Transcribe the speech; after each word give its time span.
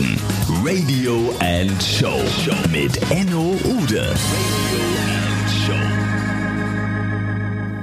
Wiesbaden 0.00 0.16
Radio 0.64 1.34
and 1.40 1.82
Show 1.82 2.20
mit 2.72 2.98
Enno 3.10 3.54
Ude. 3.64 4.14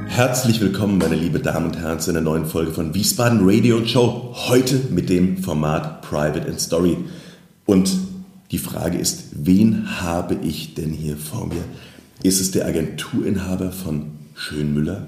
Herzlich 0.07 0.59
willkommen, 0.59 0.97
meine 0.97 1.13
liebe 1.13 1.39
Damen 1.39 1.67
und 1.67 1.77
Herren, 1.77 1.99
zu 1.99 2.09
einer 2.09 2.21
neuen 2.21 2.47
Folge 2.47 2.71
von 2.71 2.95
Wiesbaden 2.95 3.41
Radio 3.43 3.77
and 3.77 3.89
Show. 3.89 4.33
Heute 4.33 4.79
mit 4.89 5.09
dem 5.09 5.37
Format 5.37 6.01
Private 6.01 6.47
and 6.47 6.59
Story. 6.59 6.97
Und 7.67 7.91
die 8.49 8.57
Frage 8.57 8.97
ist, 8.97 9.25
wen 9.33 10.01
habe 10.01 10.37
ich 10.41 10.73
denn 10.73 10.89
hier 10.89 11.17
vor 11.17 11.45
mir? 11.45 11.63
Ist 12.23 12.41
es 12.41 12.49
der 12.49 12.65
Agenturinhaber 12.65 13.71
von 13.71 14.07
Schönmüller? 14.33 15.05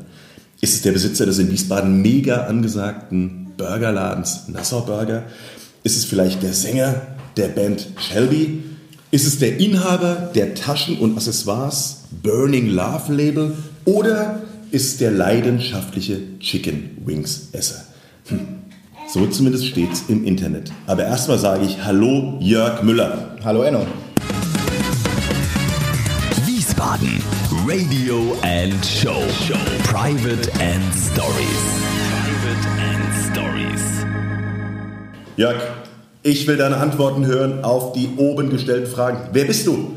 Ist 0.61 0.75
es 0.75 0.81
der 0.83 0.91
Besitzer 0.91 1.25
des 1.25 1.39
in 1.39 1.49
Wiesbaden 1.49 2.03
mega 2.03 2.45
angesagten 2.45 3.47
Burgerladens 3.57 4.47
Nassau 4.47 4.81
Burger? 4.81 5.23
Ist 5.83 5.97
es 5.97 6.05
vielleicht 6.05 6.43
der 6.43 6.53
Sänger 6.53 7.01
der 7.37 7.47
Band 7.47 7.87
Shelby? 7.97 8.63
Ist 9.11 9.25
es 9.25 9.39
der 9.39 9.59
Inhaber 9.59 10.29
der 10.35 10.53
Taschen 10.53 10.97
und 10.99 11.15
Accessoires 11.15 12.03
Burning 12.21 12.67
Love 12.67 13.13
Label? 13.13 13.55
Oder 13.85 14.41
ist 14.71 14.85
es 14.85 14.97
der 14.97 15.11
leidenschaftliche 15.11 16.19
Chicken 16.39 16.97
Wings 17.05 17.49
Esser? 17.53 17.85
Hm. 18.27 18.39
So 19.11 19.25
zumindest 19.27 19.67
steht 19.67 19.93
es 19.93 20.03
im 20.09 20.25
Internet. 20.25 20.69
Aber 20.85 21.05
erstmal 21.05 21.39
sage 21.39 21.65
ich 21.65 21.81
Hallo 21.83 22.37
Jörg 22.41 22.83
Müller. 22.83 23.37
Hallo 23.43 23.63
Enno. 23.63 23.87
Wiesbaden 26.45 27.23
Radio 27.65 28.35
and 28.41 28.85
Show. 28.85 29.23
Private 29.85 30.51
and 30.61 30.83
Stories. 30.93 31.79
Private 32.11 32.67
and 32.79 33.31
Stories. 33.31 33.78
Jörg, 35.39 35.55
ich 36.21 36.47
will 36.47 36.57
deine 36.57 36.75
Antworten 36.75 37.25
hören 37.25 37.63
auf 37.63 37.93
die 37.93 38.09
oben 38.17 38.49
gestellten 38.49 38.91
Fragen. 38.91 39.29
Wer 39.31 39.45
bist 39.45 39.65
du? 39.65 39.93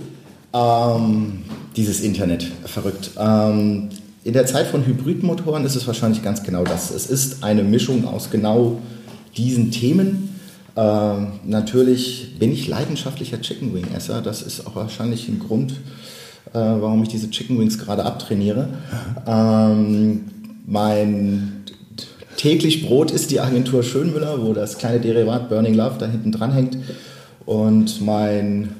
Ähm, 0.54 1.42
dieses 1.74 2.00
Internet, 2.00 2.46
verrückt. 2.64 3.10
Ähm, 3.18 3.88
in 4.22 4.34
der 4.34 4.46
Zeit 4.46 4.68
von 4.68 4.86
Hybridmotoren 4.86 5.64
ist 5.64 5.74
es 5.74 5.84
wahrscheinlich 5.88 6.22
ganz 6.22 6.44
genau 6.44 6.62
das. 6.62 6.92
Es 6.92 7.06
ist 7.06 7.42
eine 7.42 7.64
Mischung 7.64 8.06
aus 8.06 8.30
genau 8.30 8.78
diesen 9.36 9.72
Themen. 9.72 10.38
Ähm, 10.76 11.32
natürlich 11.44 12.38
bin 12.38 12.52
ich 12.52 12.68
leidenschaftlicher 12.68 13.40
Chicken 13.40 13.74
Wing 13.74 13.88
Esser. 13.96 14.22
Das 14.22 14.42
ist 14.42 14.64
auch 14.64 14.76
wahrscheinlich 14.76 15.26
ein 15.26 15.40
Grund, 15.40 15.72
äh, 16.52 16.52
warum 16.52 17.02
ich 17.02 17.08
diese 17.08 17.28
Chicken 17.30 17.58
Wings 17.58 17.78
gerade 17.78 18.04
abtrainiere. 18.04 18.68
Ähm, 19.26 20.20
mein 20.68 21.61
täglich 22.36 22.86
Brot 22.86 23.10
ist 23.10 23.30
die 23.30 23.40
Agentur 23.40 23.82
Schönmüller, 23.82 24.44
wo 24.44 24.52
das 24.52 24.78
kleine 24.78 25.00
Derivat 25.00 25.48
Burning 25.48 25.74
Love 25.74 25.96
da 25.98 26.06
hinten 26.06 26.32
dran 26.32 26.52
hängt. 26.52 26.76
Und 27.44 28.00
mein 28.00 28.70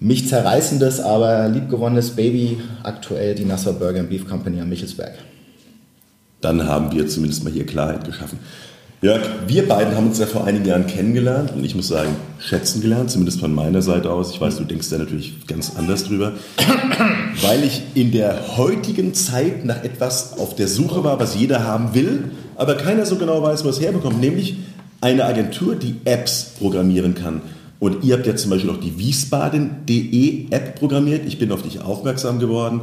mich 0.00 0.28
zerreißendes, 0.28 1.00
aber 1.00 1.48
liebgewonnenes 1.48 2.10
Baby 2.10 2.58
aktuell 2.82 3.34
die 3.34 3.44
Nassau 3.44 3.72
Burger 3.72 4.02
Beef 4.02 4.28
Company 4.28 4.60
am 4.60 4.68
Michelsberg. 4.68 5.12
Dann 6.40 6.66
haben 6.66 6.90
wir 6.92 7.06
zumindest 7.06 7.44
mal 7.44 7.52
hier 7.52 7.64
Klarheit 7.64 8.04
geschaffen. 8.04 8.38
Jörg, 9.00 9.22
wir 9.48 9.66
beiden 9.66 9.96
haben 9.96 10.06
uns 10.06 10.20
ja 10.20 10.26
vor 10.26 10.44
einigen 10.44 10.64
Jahren 10.64 10.86
kennengelernt 10.86 11.52
und 11.56 11.64
ich 11.64 11.74
muss 11.74 11.88
sagen, 11.88 12.14
schätzen 12.38 12.80
gelernt, 12.80 13.10
zumindest 13.10 13.40
von 13.40 13.52
meiner 13.52 13.82
Seite 13.82 14.10
aus. 14.10 14.30
Ich 14.30 14.40
weiß, 14.40 14.58
du 14.58 14.64
denkst 14.64 14.90
da 14.90 14.98
natürlich 14.98 15.46
ganz 15.48 15.72
anders 15.76 16.04
drüber, 16.04 16.34
weil 17.42 17.64
ich 17.64 17.82
in 17.94 18.12
der 18.12 18.56
heutigen 18.56 19.12
Zeit 19.12 19.64
nach 19.64 19.82
etwas 19.82 20.38
auf 20.38 20.54
der 20.54 20.68
Suche 20.68 21.02
war, 21.02 21.18
was 21.18 21.34
jeder 21.34 21.64
haben 21.64 21.94
will, 21.94 22.30
aber 22.56 22.74
keiner 22.76 23.06
so 23.06 23.16
genau 23.16 23.42
weiß, 23.42 23.64
wo 23.64 23.68
es 23.68 23.80
herbekommt, 23.80 24.20
nämlich 24.20 24.56
eine 25.00 25.24
Agentur, 25.24 25.74
die 25.74 25.96
Apps 26.04 26.52
programmieren 26.58 27.14
kann. 27.14 27.42
Und 27.80 28.04
ihr 28.04 28.14
habt 28.16 28.26
ja 28.26 28.36
zum 28.36 28.50
Beispiel 28.50 28.70
auch 28.70 28.80
die 28.80 28.96
Wiesbaden.de 28.96 30.46
App 30.50 30.78
programmiert. 30.78 31.22
Ich 31.26 31.38
bin 31.38 31.50
auf 31.50 31.62
dich 31.62 31.80
aufmerksam 31.80 32.38
geworden 32.38 32.82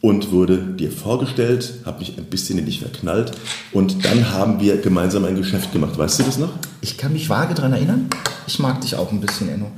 und 0.00 0.30
wurde 0.30 0.58
dir 0.58 0.92
vorgestellt, 0.92 1.74
habe 1.84 1.98
mich 1.98 2.16
ein 2.16 2.26
bisschen 2.26 2.58
in 2.58 2.66
dich 2.66 2.80
verknallt 2.80 3.32
und 3.72 4.04
dann 4.04 4.30
haben 4.30 4.60
wir 4.60 4.76
gemeinsam 4.76 5.24
ein 5.24 5.34
Geschäft 5.34 5.72
gemacht. 5.72 5.98
Weißt 5.98 6.20
du 6.20 6.22
das 6.22 6.38
noch? 6.38 6.52
Ich 6.80 6.96
kann 6.96 7.12
mich 7.12 7.28
vage 7.28 7.54
daran 7.54 7.72
erinnern. 7.72 8.08
Ich 8.46 8.60
mag 8.60 8.80
dich 8.82 8.94
auch 8.94 9.10
ein 9.10 9.20
bisschen, 9.20 9.48
Enno. 9.48 9.72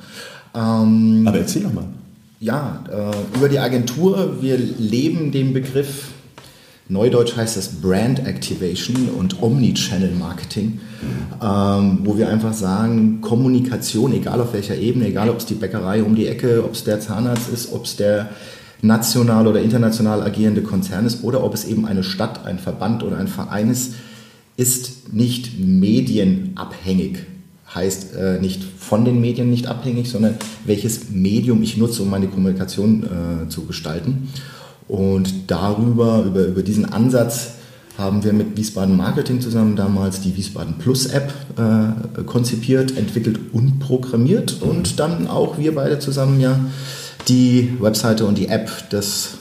Ähm, 0.55 1.27
Aber 1.27 1.39
erzähl 1.39 1.63
doch 1.63 1.73
mal. 1.73 1.85
Ja, 2.41 2.85
äh, 2.91 3.37
über 3.37 3.49
die 3.49 3.59
Agentur. 3.59 4.37
Wir 4.41 4.59
leben 4.59 5.33
den 5.33 5.53
Begriff, 5.53 6.09
Neudeutsch 6.91 7.37
heißt 7.37 7.57
das 7.59 7.69
Brand 7.83 8.27
Activation 8.27 9.11
und 9.11 9.43
Omnichannel 9.43 10.13
Marketing, 10.13 10.81
ähm, 11.43 12.01
wo 12.05 12.17
wir 12.17 12.31
einfach 12.31 12.55
sagen, 12.55 13.21
Kommunikation, 13.21 14.15
egal 14.15 14.41
auf 14.41 14.55
welcher 14.55 14.77
Ebene, 14.77 15.09
egal 15.09 15.29
ob 15.29 15.39
es 15.39 15.47
die 15.47 15.55
Bäckerei 15.55 16.03
um 16.03 16.15
die 16.15 16.27
Ecke, 16.27 16.65
ob 16.65 16.73
es 16.73 16.85
der 16.85 16.99
Zahnarzt 17.01 17.51
ist, 17.53 17.73
ob 17.73 17.85
es 17.85 17.97
der 17.97 18.31
national 18.81 19.47
oder 19.47 19.61
international 19.61 20.23
agierende 20.23 20.63
Konzern 20.63 21.05
ist 21.05 21.25
oder 21.25 21.45
ob 21.45 21.53
es 21.53 21.67
eben 21.67 21.85
eine 21.85 22.03
Stadt, 22.03 22.47
ein 22.47 22.59
Verband 22.59 23.03
oder 23.03 23.19
ein 23.19 23.29
Verein 23.29 23.71
ist, 23.71 23.95
ist 24.57 25.13
nicht 25.13 25.59
medienabhängig. 25.59 27.19
Heißt 27.75 28.15
äh, 28.15 28.41
nicht 28.41 28.63
von 28.65 29.05
den 29.05 29.21
Medien 29.21 29.51
nicht 29.51 29.67
abhängig, 29.67 30.09
sondern 30.09 30.37
welches 30.65 31.11
Medium 31.11 31.63
ich 31.63 31.77
nutze, 31.77 32.03
um 32.03 32.09
meine 32.09 32.29
Kommunikation 32.29 33.05
äh, 33.05 33.49
zu 33.51 33.67
gestalten. 33.67 34.29
Und 34.89 35.51
darüber, 35.51 36.25
über, 36.25 36.47
über 36.47 36.63
diesen 36.63 36.87
Ansatz, 36.87 37.53
haben 37.99 38.23
wir 38.23 38.33
mit 38.33 38.57
Wiesbaden 38.57 38.97
Marketing 38.97 39.41
zusammen 39.41 39.75
damals 39.75 40.21
die 40.21 40.37
Wiesbaden 40.37 40.79
Plus 40.79 41.07
App 41.07 41.33
äh, 41.57 42.23
konzipiert, 42.23 42.97
entwickelt 42.97 43.41
und 43.53 43.81
programmiert 43.81 44.63
und 44.63 45.01
dann 45.01 45.27
auch 45.27 45.59
wir 45.59 45.75
beide 45.75 45.99
zusammen 45.99 46.41
ja 46.41 46.61
die 47.27 47.77
Webseite 47.81 48.25
und 48.25 48.39
die 48.39 48.49
App 48.49 48.89
des 48.91 49.39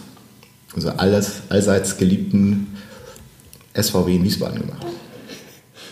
also 0.78 0.90
alles, 0.90 1.42
allseits 1.50 1.98
geliebten 1.98 2.68
SVW 3.74 4.16
in 4.16 4.24
Wiesbaden 4.24 4.62
gemacht. 4.62 4.86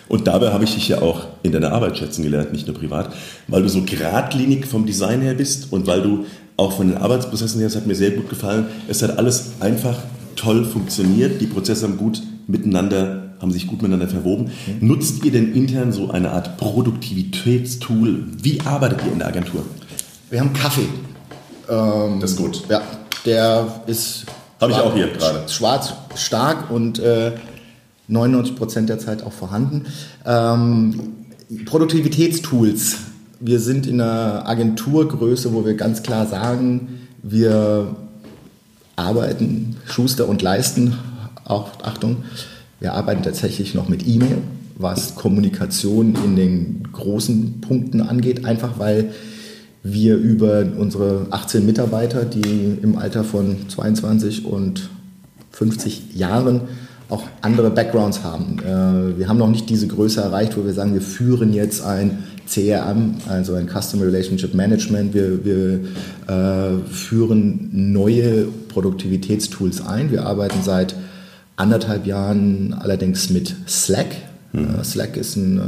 Und 0.07 0.27
dabei 0.27 0.51
habe 0.51 0.63
ich 0.63 0.75
dich 0.75 0.87
ja 0.87 1.01
auch 1.01 1.25
in 1.41 1.51
deiner 1.51 1.71
Arbeit 1.71 1.97
schätzen 1.97 2.21
gelernt, 2.21 2.53
nicht 2.53 2.67
nur 2.67 2.75
privat, 2.75 3.13
weil 3.47 3.63
du 3.63 3.69
so 3.69 3.81
geradlinig 3.81 4.67
vom 4.67 4.85
Design 4.85 5.21
her 5.21 5.33
bist 5.33 5.71
und 5.71 5.87
weil 5.87 6.01
du 6.01 6.25
auch 6.57 6.73
von 6.73 6.87
den 6.87 6.97
Arbeitsprozessen 6.97 7.59
her, 7.59 7.67
das 7.67 7.75
hat 7.75 7.87
mir 7.87 7.95
sehr 7.95 8.11
gut 8.11 8.29
gefallen, 8.29 8.67
es 8.87 9.01
hat 9.01 9.17
alles 9.17 9.53
einfach 9.59 9.97
toll 10.35 10.65
funktioniert, 10.65 11.41
die 11.41 11.47
Prozesse 11.47 11.87
haben 11.87 11.97
gut 11.97 12.21
miteinander, 12.47 13.33
haben 13.41 13.51
sich 13.51 13.67
gut 13.67 13.81
miteinander 13.81 14.07
verwoben. 14.07 14.51
Mhm. 14.65 14.87
Nutzt 14.87 15.23
ihr 15.25 15.31
denn 15.31 15.53
intern 15.53 15.91
so 15.91 16.11
eine 16.11 16.31
Art 16.31 16.57
Produktivitätstool? 16.57 18.25
Wie 18.41 18.61
arbeitet 18.61 18.99
ihr 19.05 19.11
in 19.11 19.19
der 19.19 19.27
Agentur? 19.27 19.63
Wir 20.29 20.39
haben 20.39 20.53
Kaffee. 20.53 20.87
Ähm, 21.69 22.19
das 22.19 22.31
ist 22.31 22.37
gut. 22.37 22.63
Ja, 22.69 22.81
der 23.25 23.81
ist. 23.87 24.25
Habe 24.61 24.71
ich 24.71 24.77
auch 24.77 24.93
hier 24.93 25.11
gerade. 25.11 25.49
Schwarz, 25.49 25.93
stark 26.15 26.71
und 26.71 26.99
äh, 26.99 27.33
99% 28.09 28.85
der 28.85 28.99
Zeit 28.99 29.23
auch 29.23 29.33
vorhanden. 29.33 29.85
Ähm, 30.25 31.13
Produktivitätstools. 31.65 32.97
Wir 33.39 33.59
sind 33.59 33.85
in 33.85 33.99
einer 33.99 34.47
Agenturgröße, 34.47 35.53
wo 35.53 35.65
wir 35.65 35.75
ganz 35.75 36.03
klar 36.03 36.25
sagen, 36.25 36.99
wir 37.21 37.95
arbeiten 38.95 39.75
Schuster 39.85 40.29
und 40.29 40.41
leisten. 40.41 40.97
Auch 41.43 41.71
Achtung, 41.83 42.23
wir 42.79 42.93
arbeiten 42.93 43.23
tatsächlich 43.23 43.73
noch 43.75 43.89
mit 43.89 44.07
E-Mail, 44.07 44.37
was 44.77 45.15
Kommunikation 45.15 46.15
in 46.23 46.35
den 46.35 46.87
großen 46.91 47.61
Punkten 47.61 48.01
angeht, 48.01 48.45
einfach 48.45 48.79
weil 48.79 49.11
wir 49.83 50.15
über 50.15 50.65
unsere 50.77 51.27
18 51.29 51.65
Mitarbeiter, 51.65 52.25
die 52.25 52.77
im 52.81 52.97
Alter 52.97 53.23
von 53.23 53.69
22 53.69 54.45
und 54.45 54.89
50 55.51 56.15
Jahren 56.15 56.61
auch 57.09 57.23
andere 57.41 57.69
Backgrounds 57.69 58.23
haben. 58.23 58.57
Äh, 58.59 59.19
wir 59.19 59.27
haben 59.27 59.37
noch 59.37 59.49
nicht 59.49 59.69
diese 59.69 59.87
Größe 59.87 60.21
erreicht, 60.21 60.57
wo 60.57 60.65
wir 60.65 60.73
sagen, 60.73 60.93
wir 60.93 61.01
führen 61.01 61.53
jetzt 61.53 61.83
ein 61.83 62.23
CRM, 62.47 63.15
also 63.27 63.55
ein 63.55 63.67
Customer 63.67 64.05
Relationship 64.05 64.53
Management. 64.53 65.13
Wir, 65.13 65.43
wir 65.43 65.79
äh, 66.27 66.77
führen 66.89 67.69
neue 67.71 68.45
Produktivitätstools 68.69 69.85
ein. 69.85 70.11
Wir 70.11 70.25
arbeiten 70.25 70.61
seit 70.63 70.95
anderthalb 71.55 72.05
Jahren 72.05 72.73
allerdings 72.73 73.29
mit 73.29 73.55
Slack. 73.67 74.15
Mhm. 74.53 74.83
Slack 74.83 75.17
ist 75.17 75.35
ein 75.35 75.59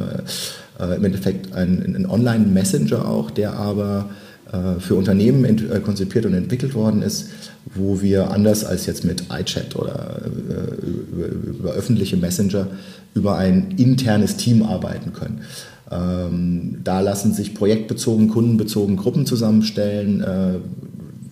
äh, 0.79 0.95
im 0.95 1.06
Endeffekt 1.06 1.53
ein, 1.53 1.95
ein 1.95 2.06
Online-Messenger 2.06 3.07
auch, 3.07 3.31
der 3.31 3.53
aber 3.53 4.09
äh, 4.51 4.79
für 4.79 4.95
Unternehmen 4.95 5.45
äh, 5.45 5.79
konzipiert 5.79 6.25
und 6.25 6.33
entwickelt 6.33 6.74
worden 6.74 7.01
ist, 7.01 7.29
wo 7.65 8.01
wir 8.01 8.31
anders 8.31 8.63
als 8.63 8.85
jetzt 8.85 9.03
mit 9.03 9.24
iChat 9.31 9.75
oder 9.75 10.21
über, 10.25 11.25
über 11.27 11.71
öffentliche 11.71 12.18
Messenger 12.18 12.68
über 13.13 13.38
ein 13.38 13.71
internes 13.77 14.38
Team 14.38 14.63
arbeiten 14.63 15.13
können. 15.13 15.41
Ähm, 15.89 16.81
da 16.84 17.00
lassen 17.01 17.34
sich 17.34 17.54
projektbezogen, 17.54 18.30
kundenbezogen 18.30 18.98
Gruppen 18.98 19.25
zusammenstellen. 19.25 20.19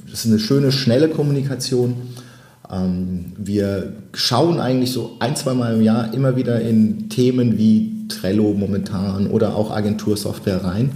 das 0.10 0.26
ist 0.26 0.32
eine 0.32 0.40
schöne, 0.40 0.72
schnelle 0.72 1.10
Kommunikation. 1.10 1.96
Ähm, 2.72 3.34
wir 3.38 3.94
schauen 4.14 4.60
eigentlich 4.60 4.92
so 4.92 5.18
ein, 5.20 5.36
zwei 5.36 5.54
Mal 5.54 5.76
im 5.76 5.82
Jahr 5.82 6.14
immer 6.14 6.36
wieder 6.36 6.62
in 6.62 7.10
Themen 7.10 7.58
wie 7.58 8.08
Trello 8.08 8.54
momentan 8.54 9.28
oder 9.28 9.56
auch 9.56 9.72
Agentursoftware 9.72 10.64
rein 10.64 10.92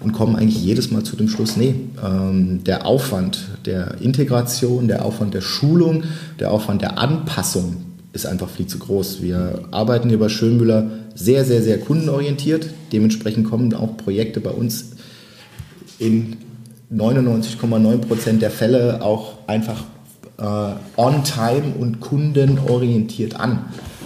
und 0.00 0.12
kommen 0.12 0.36
eigentlich 0.36 0.62
jedes 0.62 0.90
Mal 0.90 1.02
zu 1.02 1.16
dem 1.16 1.28
Schluss, 1.28 1.56
nee, 1.56 1.74
ähm, 2.04 2.62
der 2.64 2.86
Aufwand 2.86 3.38
der 3.64 4.00
Integration, 4.00 4.88
der 4.88 5.04
Aufwand 5.04 5.34
der 5.34 5.40
Schulung, 5.40 6.04
der 6.40 6.50
Aufwand 6.50 6.82
der 6.82 6.98
Anpassung 6.98 7.83
ist 8.14 8.26
einfach 8.26 8.48
viel 8.48 8.66
zu 8.66 8.78
groß. 8.78 9.22
Wir 9.22 9.64
arbeiten 9.72 10.08
hier 10.08 10.20
bei 10.20 10.28
Schönmüller 10.28 10.90
sehr, 11.14 11.44
sehr, 11.44 11.62
sehr 11.62 11.78
kundenorientiert. 11.78 12.70
Dementsprechend 12.92 13.50
kommen 13.50 13.74
auch 13.74 13.96
Projekte 13.96 14.40
bei 14.40 14.50
uns 14.50 14.92
in 15.98 16.36
99,9 16.92 17.98
Prozent 17.98 18.40
der 18.40 18.52
Fälle 18.52 19.02
auch 19.02 19.34
einfach 19.48 19.82
äh, 20.38 20.72
on-time 20.96 21.74
und 21.78 22.00
kundenorientiert 22.00 23.38
an. 23.38 23.64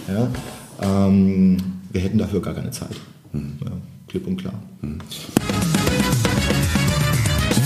Ja? 0.08 0.28
Ähm, 0.80 1.58
wir 1.92 2.00
hätten 2.00 2.18
dafür 2.18 2.40
gar 2.40 2.54
keine 2.54 2.70
Zeit. 2.70 2.96
Mhm. 3.32 3.58
Ja, 3.62 3.72
klipp 4.08 4.26
und 4.26 4.38
klar. 4.38 4.54
Mhm. 4.80 5.00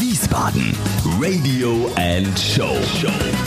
Wiesbaden 0.00 0.75
Radio 1.21 1.89
and 1.94 2.37
Show. 2.39 2.77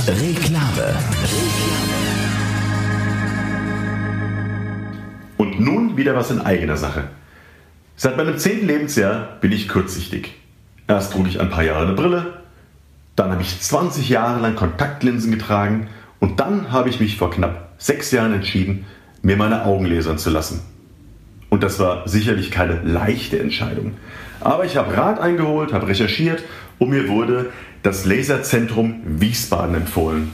Reklame. 0.07 0.95
Und 1.23 2.44
wieder 5.97 6.15
was 6.15 6.31
in 6.31 6.41
eigener 6.41 6.77
Sache. 6.77 7.05
Seit 7.95 8.17
meinem 8.17 8.37
zehnten 8.37 8.67
Lebensjahr 8.67 9.37
bin 9.41 9.51
ich 9.51 9.69
kurzsichtig. 9.69 10.33
Erst 10.87 11.13
trug 11.13 11.27
ich 11.27 11.39
ein 11.39 11.49
paar 11.49 11.63
Jahre 11.63 11.85
eine 11.85 11.93
Brille, 11.93 12.33
dann 13.15 13.31
habe 13.31 13.41
ich 13.41 13.61
20 13.61 14.09
Jahre 14.09 14.41
lang 14.41 14.55
Kontaktlinsen 14.55 15.31
getragen 15.31 15.87
und 16.19 16.39
dann 16.39 16.71
habe 16.71 16.89
ich 16.89 16.99
mich 16.99 17.17
vor 17.17 17.31
knapp 17.31 17.69
sechs 17.77 18.11
Jahren 18.11 18.33
entschieden, 18.33 18.85
mir 19.21 19.37
meine 19.37 19.65
Augen 19.65 19.85
lasern 19.85 20.17
zu 20.17 20.29
lassen. 20.29 20.61
Und 21.49 21.63
das 21.63 21.79
war 21.79 22.07
sicherlich 22.07 22.51
keine 22.51 22.81
leichte 22.83 23.39
Entscheidung. 23.39 23.93
Aber 24.41 24.65
ich 24.65 24.75
habe 24.75 24.95
Rat 24.95 25.19
eingeholt, 25.19 25.71
habe 25.71 25.87
recherchiert 25.87 26.43
und 26.79 26.89
mir 26.89 27.07
wurde 27.07 27.51
das 27.83 28.05
Laserzentrum 28.05 29.01
Wiesbaden 29.05 29.75
empfohlen. 29.75 30.31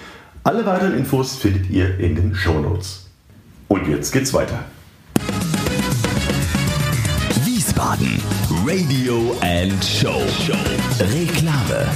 Alle 0.44 0.64
weiteren 0.64 0.96
Infos 0.96 1.34
findet 1.36 1.68
ihr 1.70 1.98
in 1.98 2.14
den 2.14 2.32
Shownotes. 2.34 3.10
Und 3.68 3.88
jetzt 3.88 4.12
geht's 4.12 4.32
weiter. 4.32 4.64
Wiesbaden 7.44 8.22
Radio 8.64 9.36
and 9.40 9.84
Show. 9.84 10.22
Reklame. 11.00 11.86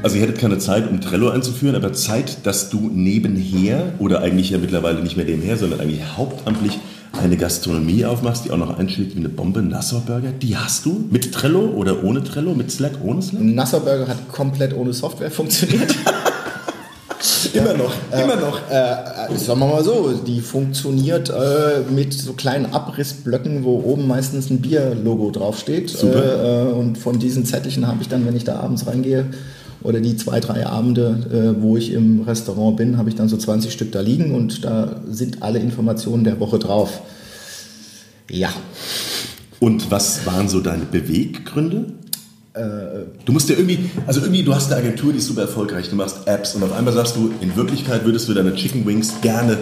Also 0.00 0.16
ihr 0.16 0.22
hättet 0.22 0.38
keine 0.38 0.58
Zeit, 0.58 0.88
um 0.88 1.00
Trello 1.00 1.28
einzuführen, 1.30 1.74
aber 1.74 1.92
Zeit, 1.92 2.46
dass 2.46 2.70
du 2.70 2.88
nebenher 2.92 3.94
oder 3.98 4.20
eigentlich 4.20 4.50
ja 4.50 4.58
mittlerweile 4.58 5.02
nicht 5.02 5.16
mehr 5.16 5.26
nebenher, 5.26 5.56
sondern 5.56 5.80
eigentlich 5.80 6.02
hauptamtlich 6.16 6.78
eine 7.20 7.36
Gastronomie 7.36 8.04
aufmachst, 8.04 8.44
die 8.44 8.52
auch 8.52 8.56
noch 8.58 8.78
einschlägt 8.78 9.16
wie 9.16 9.18
eine 9.18 9.28
Bombe, 9.28 9.60
Nassau 9.60 10.00
Burger, 10.06 10.30
die 10.30 10.56
hast 10.56 10.84
du 10.84 11.04
mit 11.10 11.32
Trello 11.32 11.70
oder 11.70 12.04
ohne 12.04 12.22
Trello, 12.22 12.54
mit 12.54 12.70
Slack, 12.70 12.92
ohne 13.02 13.22
Slack? 13.22 13.42
Nassau 13.42 13.80
Burger 13.80 14.06
hat 14.06 14.28
komplett 14.30 14.72
ohne 14.72 14.92
Software 14.92 15.32
funktioniert. 15.32 15.92
immer 17.54 17.74
noch, 17.74 17.92
äh, 18.12 18.22
immer 18.22 18.36
noch. 18.36 18.70
Äh, 18.70 19.36
sagen 19.36 19.58
wir 19.58 19.66
mal 19.66 19.82
so, 19.82 20.12
die 20.12 20.40
funktioniert 20.40 21.28
äh, 21.30 21.80
mit 21.90 22.12
so 22.12 22.34
kleinen 22.34 22.72
Abrissblöcken, 22.72 23.64
wo 23.64 23.80
oben 23.80 24.06
meistens 24.06 24.48
ein 24.48 24.60
Bier-Logo 24.60 25.32
draufsteht. 25.32 25.90
Super. 25.90 26.68
Äh, 26.68 26.72
und 26.72 26.98
von 26.98 27.18
diesen 27.18 27.44
Zettelchen 27.44 27.88
habe 27.88 27.98
ich 28.00 28.08
dann, 28.08 28.24
wenn 28.26 28.36
ich 28.36 28.44
da 28.44 28.60
abends 28.60 28.86
reingehe, 28.86 29.26
oder 29.82 30.00
die 30.00 30.16
zwei, 30.16 30.40
drei 30.40 30.66
Abende, 30.66 31.54
äh, 31.58 31.62
wo 31.62 31.76
ich 31.76 31.92
im 31.92 32.22
Restaurant 32.22 32.76
bin, 32.76 32.98
habe 32.98 33.08
ich 33.08 33.14
dann 33.14 33.28
so 33.28 33.36
20 33.36 33.72
Stück 33.72 33.92
da 33.92 34.00
liegen 34.00 34.34
und 34.34 34.64
da 34.64 35.00
sind 35.08 35.42
alle 35.42 35.58
Informationen 35.58 36.24
der 36.24 36.40
Woche 36.40 36.58
drauf. 36.58 37.00
Ja. 38.30 38.50
Und 39.60 39.90
was 39.90 40.26
waren 40.26 40.48
so 40.48 40.60
deine 40.60 40.84
Beweggründe? 40.84 41.92
Äh, 42.54 42.60
du 43.24 43.32
musst 43.32 43.48
ja 43.48 43.56
irgendwie, 43.56 43.90
also 44.06 44.20
irgendwie, 44.20 44.42
du 44.42 44.54
hast 44.54 44.72
eine 44.72 44.82
Agentur, 44.82 45.12
die 45.12 45.18
ist 45.18 45.26
super 45.26 45.42
erfolgreich, 45.42 45.90
du 45.90 45.96
machst 45.96 46.26
Apps 46.26 46.54
und 46.54 46.62
auf 46.62 46.72
einmal 46.72 46.92
sagst 46.92 47.16
du, 47.16 47.30
in 47.40 47.54
Wirklichkeit 47.56 48.04
würdest 48.04 48.28
du 48.28 48.34
deine 48.34 48.54
Chicken 48.54 48.86
Wings 48.86 49.20
gerne 49.20 49.58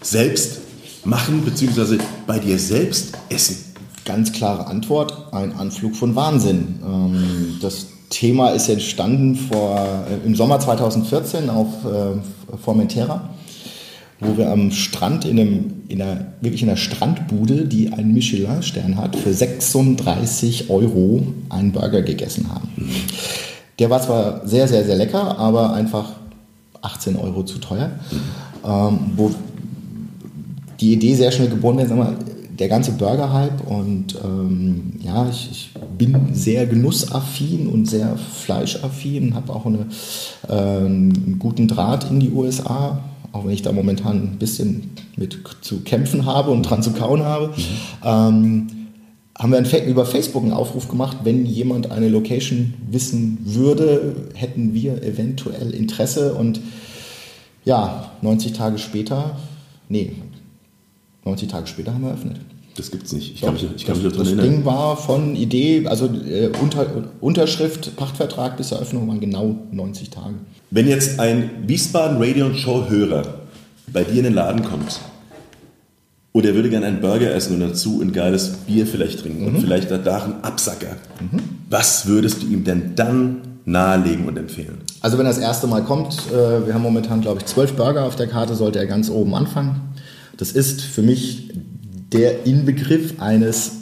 selbst 0.00 0.60
machen, 1.04 1.44
beziehungsweise 1.44 1.98
bei 2.26 2.38
dir 2.38 2.58
selbst 2.58 3.12
essen. 3.28 3.56
Ganz 4.04 4.32
klare 4.32 4.66
Antwort, 4.66 5.32
ein 5.32 5.52
Anflug 5.52 5.94
von 5.94 6.16
Wahnsinn. 6.16 6.80
Ähm, 6.84 7.58
das 7.60 7.86
Thema 8.12 8.50
ist 8.50 8.68
entstanden 8.68 9.34
vor, 9.34 10.04
äh, 10.08 10.26
im 10.26 10.36
Sommer 10.36 10.60
2014 10.60 11.48
auf 11.48 11.68
äh, 11.84 12.56
Formentera, 12.58 13.30
wo 14.20 14.36
wir 14.36 14.50
am 14.52 14.70
Strand 14.70 15.24
in, 15.24 15.40
einem, 15.40 15.82
in 15.88 16.00
einer, 16.00 16.26
wirklich 16.40 16.62
in 16.62 16.68
einer 16.68 16.76
Strandbude, 16.76 17.64
die 17.64 17.92
einen 17.92 18.12
Michelin-Stern 18.12 18.96
hat, 18.96 19.16
für 19.16 19.32
36 19.32 20.70
Euro 20.70 21.26
einen 21.48 21.72
Burger 21.72 22.02
gegessen 22.02 22.48
haben. 22.52 22.68
Der 23.78 23.88
war 23.88 24.00
zwar 24.02 24.46
sehr, 24.46 24.68
sehr, 24.68 24.84
sehr 24.84 24.96
lecker, 24.96 25.38
aber 25.38 25.72
einfach 25.72 26.12
18 26.82 27.16
Euro 27.16 27.44
zu 27.44 27.58
teuer. 27.58 27.90
Ähm, 28.64 28.98
wo 29.16 29.32
die 30.80 30.92
Idee 30.92 31.14
sehr 31.14 31.32
schnell 31.32 31.48
geboren 31.48 31.78
wird, 31.78 31.88
sag 31.88 31.98
mal, 31.98 32.16
der 32.62 32.68
ganze 32.68 32.92
Burger-Hype 32.92 33.66
und 33.66 34.14
ähm, 34.22 34.92
ja, 35.02 35.28
ich, 35.28 35.50
ich, 35.50 35.70
bin 35.98 36.32
sehr 36.32 36.64
genussaffin 36.66 37.66
und 37.66 37.90
sehr 37.90 38.16
fleischaffin, 38.16 39.34
habe 39.34 39.52
auch 39.52 39.66
eine, 39.66 39.88
äh, 40.48 40.52
einen 40.52 41.40
guten 41.40 41.66
Draht 41.66 42.08
in 42.08 42.20
die 42.20 42.30
USA, 42.30 43.02
auch 43.32 43.44
wenn 43.44 43.50
ich 43.50 43.62
da 43.62 43.72
momentan 43.72 44.16
ein 44.22 44.38
bisschen 44.38 44.92
mit 45.16 45.40
zu 45.60 45.80
kämpfen 45.80 46.24
habe 46.24 46.52
und 46.52 46.62
dran 46.62 46.84
zu 46.84 46.92
kauen 46.92 47.24
habe. 47.24 47.48
Mhm. 47.48 47.56
Ähm, 48.04 48.66
haben 49.36 49.52
wir 49.52 49.84
über 49.84 50.06
Facebook 50.06 50.44
einen 50.44 50.52
Aufruf 50.52 50.88
gemacht, 50.88 51.18
wenn 51.24 51.44
jemand 51.44 51.90
eine 51.90 52.08
Location 52.08 52.74
wissen 52.88 53.38
würde, 53.42 54.14
hätten 54.34 54.72
wir 54.72 55.02
eventuell 55.02 55.74
Interesse 55.74 56.34
und 56.34 56.60
ja, 57.64 58.12
90 58.22 58.52
Tage 58.52 58.78
später, 58.78 59.36
nee, 59.88 60.12
90 61.24 61.48
Tage 61.48 61.66
später 61.66 61.92
haben 61.92 62.02
wir 62.02 62.10
eröffnet. 62.10 62.40
Das 62.76 62.90
gibt's 62.90 63.12
nicht. 63.12 63.34
Ich 63.34 63.40
kann 63.42 63.52
mich, 63.52 63.66
ich 63.76 63.84
kann 63.84 63.96
mich 63.96 64.04
das, 64.04 64.16
das 64.16 64.28
erinnern. 64.28 64.46
Das 64.46 64.54
Ding 64.54 64.64
war 64.64 64.96
von 64.96 65.36
Idee, 65.36 65.86
also 65.86 66.06
äh, 66.06 66.50
unter, 66.60 66.86
Unterschrift, 67.20 67.96
Pachtvertrag 67.96 68.56
bis 68.56 68.72
Eröffnung 68.72 69.06
waren 69.08 69.20
genau 69.20 69.56
90 69.70 70.10
Tage. 70.10 70.34
Wenn 70.70 70.88
jetzt 70.88 71.20
ein 71.20 71.50
Wiesbaden 71.66 72.16
Radio 72.18 72.46
und 72.46 72.56
Show 72.56 72.86
Hörer 72.88 73.22
bei 73.92 74.04
dir 74.04 74.18
in 74.18 74.24
den 74.24 74.34
Laden 74.34 74.64
kommt 74.64 75.00
und 76.32 76.46
er 76.46 76.54
würde 76.54 76.70
gerne 76.70 76.86
einen 76.86 77.02
Burger 77.02 77.34
essen 77.34 77.54
und 77.54 77.60
dazu 77.60 78.00
ein 78.00 78.12
geiles 78.12 78.48
Bier 78.66 78.86
vielleicht 78.86 79.20
trinken 79.20 79.42
mhm. 79.42 79.48
und 79.48 79.60
vielleicht 79.60 79.90
danach 79.90 80.24
einen 80.24 80.42
Absacker, 80.42 80.96
mhm. 81.20 81.40
was 81.68 82.06
würdest 82.06 82.42
du 82.42 82.46
ihm 82.46 82.64
denn 82.64 82.94
dann 82.94 83.42
nahelegen 83.66 84.26
und 84.26 84.38
empfehlen? 84.38 84.78
Also 85.02 85.18
wenn 85.18 85.26
er 85.26 85.32
das 85.32 85.38
erste 85.38 85.66
Mal 85.66 85.82
kommt, 85.82 86.16
äh, 86.32 86.66
wir 86.66 86.72
haben 86.72 86.82
momentan 86.82 87.20
glaube 87.20 87.40
ich 87.40 87.46
zwölf 87.46 87.74
Burger 87.74 88.04
auf 88.04 88.16
der 88.16 88.28
Karte, 88.28 88.54
sollte 88.54 88.78
er 88.78 88.86
ganz 88.86 89.10
oben 89.10 89.34
anfangen. 89.34 89.92
Das 90.38 90.52
ist 90.52 90.80
für 90.80 91.02
mich 91.02 91.50
der 92.12 92.46
Inbegriff 92.46 93.20
eines 93.20 93.72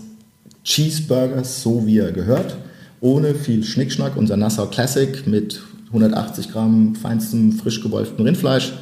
Cheeseburgers, 0.65 1.63
so 1.63 1.87
wie 1.87 1.99
er 1.99 2.13
gehört, 2.13 2.57
ohne 3.01 3.35
viel 3.35 3.65
Schnickschnack. 3.65 4.17
Unser 4.17 4.37
Nassau 4.37 4.67
Classic 4.67 5.27
mit 5.27 5.61
180 5.89 6.53
Gramm 6.53 6.95
feinstem 6.95 7.53
frisch 7.53 7.83
gewolftem 7.83 8.25
Rindfleisch, 8.25 8.73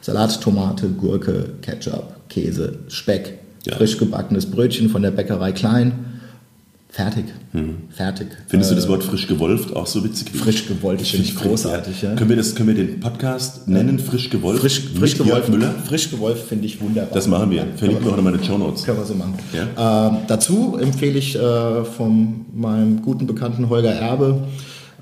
Salat, 0.00 0.40
Tomate, 0.40 0.88
Gurke, 0.88 1.50
Ketchup, 1.62 2.14
Käse, 2.28 2.78
Speck, 2.88 3.38
ja. 3.66 3.76
frisch 3.76 3.98
gebackenes 3.98 4.46
Brötchen 4.46 4.88
von 4.88 5.02
der 5.02 5.10
Bäckerei 5.10 5.52
Klein, 5.52 6.17
Fertig. 6.98 7.26
Hm. 7.52 7.76
Fertig. 7.90 8.26
Findest 8.48 8.72
du 8.72 8.74
das 8.74 8.86
äh, 8.86 8.88
Wort 8.88 9.04
frisch 9.04 9.28
gewolft 9.28 9.76
auch 9.76 9.86
so 9.86 10.02
witzig? 10.02 10.32
Frisch 10.32 10.66
gewolft 10.66 11.06
finde 11.06 11.26
ich 11.26 11.36
großartig. 11.36 12.02
Ja. 12.02 12.16
Können, 12.16 12.28
wir 12.28 12.36
das, 12.36 12.56
können 12.56 12.70
wir 12.70 12.74
den 12.74 12.98
Podcast 12.98 13.68
nennen, 13.68 14.00
frisch 14.00 14.30
gewolft? 14.30 14.62
Frisch, 14.62 14.80
frisch 14.98 15.16
gewolft. 15.16 15.48
Müller? 15.48 15.72
Frisch 15.86 16.10
gewolft 16.10 16.48
finde 16.48 16.66
ich 16.66 16.80
wunderbar. 16.80 17.14
Das 17.14 17.28
machen 17.28 17.52
wir. 17.52 17.68
Verlinken 17.76 18.04
wir 18.04 18.10
auch 18.10 18.16
nochmal 18.16 18.34
in 18.34 18.40
den 18.40 18.44
Show 18.48 18.58
Notes. 18.58 18.82
Können 18.82 18.98
wir 18.98 19.04
so 19.04 19.14
machen. 19.14 19.34
Ja? 19.52 20.08
Ähm, 20.08 20.16
dazu 20.26 20.76
empfehle 20.76 21.16
ich 21.20 21.36
äh, 21.36 21.84
von 21.84 22.46
meinem 22.52 23.00
guten 23.00 23.28
Bekannten 23.28 23.68
Holger 23.68 23.92
Erbe, 23.92 24.48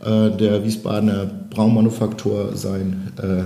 äh, 0.05 0.37
der 0.37 0.63
Wiesbadener 0.67 1.25
Braunmanufaktur, 1.49 2.55
sein 2.55 3.11
äh, 3.17 3.45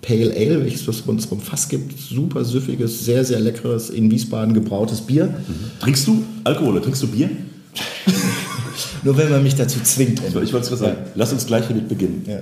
Pale 0.00 0.32
Ale, 0.32 0.60
welches 0.60 0.86
es 0.86 1.00
uns 1.00 1.26
beim 1.26 1.40
Fass 1.40 1.68
gibt. 1.68 1.98
Super 1.98 2.44
süffiges, 2.44 3.04
sehr, 3.04 3.24
sehr 3.24 3.40
leckeres, 3.40 3.90
in 3.90 4.12
Wiesbaden 4.12 4.54
gebrautes 4.54 5.00
Bier. 5.00 5.26
Mhm. 5.26 5.80
Trinkst 5.80 6.06
du 6.06 6.22
Alkohol 6.44 6.74
oder 6.74 6.82
trinkst 6.82 7.02
du 7.02 7.08
Bier? 7.08 7.30
Nur 9.04 9.16
wenn 9.16 9.30
man 9.30 9.42
mich 9.42 9.54
dazu 9.54 9.80
zwingt. 9.80 10.20
Ich 10.26 10.34
wollte 10.34 10.58
es 10.58 10.68
gerade 10.68 10.76
sagen. 10.76 10.96
Lass 11.14 11.32
uns 11.32 11.46
gleich 11.46 11.66
damit 11.68 11.88
beginnen. 11.88 12.24
Ja. 12.26 12.40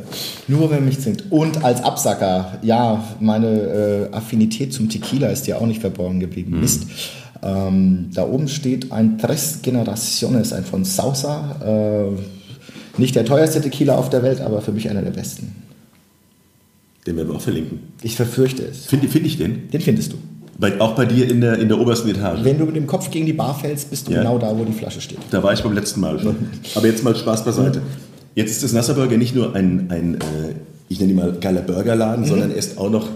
Nur 0.49 0.71
wenn 0.71 0.79
man 0.79 0.87
mich 0.87 1.01
zwingt. 1.01 1.31
Und 1.31 1.63
als 1.63 1.83
Absacker, 1.83 2.59
ja, 2.63 3.05
meine 3.21 4.09
äh, 4.11 4.15
Affinität 4.15 4.73
zum 4.73 4.89
Tequila 4.89 5.29
ist 5.29 5.47
ja 5.47 5.57
auch 5.59 5.67
nicht 5.67 5.81
verborgen 5.81 6.21
geblieben. 6.21 6.61
Mist. 6.61 6.87
Ähm, 7.43 8.11
da 8.15 8.27
oben 8.27 8.49
steht 8.49 8.93
ein 8.93 9.19
Tres 9.19 9.61
Generaciones, 9.63 10.53
ein 10.53 10.65
von 10.65 10.85
Sausa. 10.85 12.11
Äh, 12.17 13.01
nicht 13.01 13.15
der 13.15 13.25
teuerste 13.25 13.61
Tequila 13.61 13.97
auf 13.97 14.09
der 14.09 14.23
Welt, 14.23 14.41
aber 14.41 14.63
für 14.63 14.73
mich 14.73 14.89
einer 14.89 15.03
der 15.03 15.11
besten. 15.11 15.55
Den 17.07 17.17
werden 17.17 17.29
wir 17.29 17.37
auch 17.37 17.41
verlinken. 17.41 17.81
Ich 18.03 18.17
verfürchte 18.17 18.65
es. 18.65 18.87
Finde 18.87 19.09
find 19.09 19.27
ich 19.27 19.37
den? 19.37 19.71
Den 19.71 19.81
findest 19.81 20.13
du. 20.13 20.17
Bei, 20.59 20.81
auch 20.81 20.95
bei 20.95 21.05
dir 21.05 21.29
in 21.31 21.41
der, 21.41 21.59
in 21.59 21.69
der 21.69 21.79
obersten 21.79 22.09
Etage. 22.09 22.43
Wenn 22.43 22.59
du 22.59 22.65
mit 22.65 22.77
dem 22.77 22.87
Kopf 22.87 23.11
gegen 23.11 23.27
die 23.27 23.33
Bar 23.35 23.59
fällst, 23.59 23.91
bist 23.91 24.09
du 24.09 24.13
Ja. 24.13 24.19
genau 24.19 24.39
da, 24.39 24.57
wo 24.59 24.65
die 24.65 24.73
Flasche 24.73 25.01
steht. 25.01 25.19
Da 25.31 25.43
war 25.43 25.53
ich 25.53 25.63
beim 25.63 25.75
letzten 25.75 26.01
Mal 26.01 26.19
schon. 26.19 26.37
Aber 26.75 26.87
jetzt 26.87 27.05
mal 27.05 27.15
Spaß 27.15 27.45
beiseite. 27.45 27.83
Jetzt 28.35 28.53
ist 28.53 28.63
das 28.65 28.73
Nasserburger 28.73 29.17
nicht 29.17 29.35
nur 29.35 29.55
ein, 29.55 29.87
ein 29.91 30.15
äh, 30.15 30.55
ich 30.89 30.99
nenne 31.01 31.13
ihn 31.13 31.17
mal 31.17 31.33
geiler 31.41 31.61
Burgerladen, 31.63 32.25
sondern 32.25 32.51
er 32.51 32.57
ist 32.57 32.79
auch 32.79 32.91
noch 32.91 33.09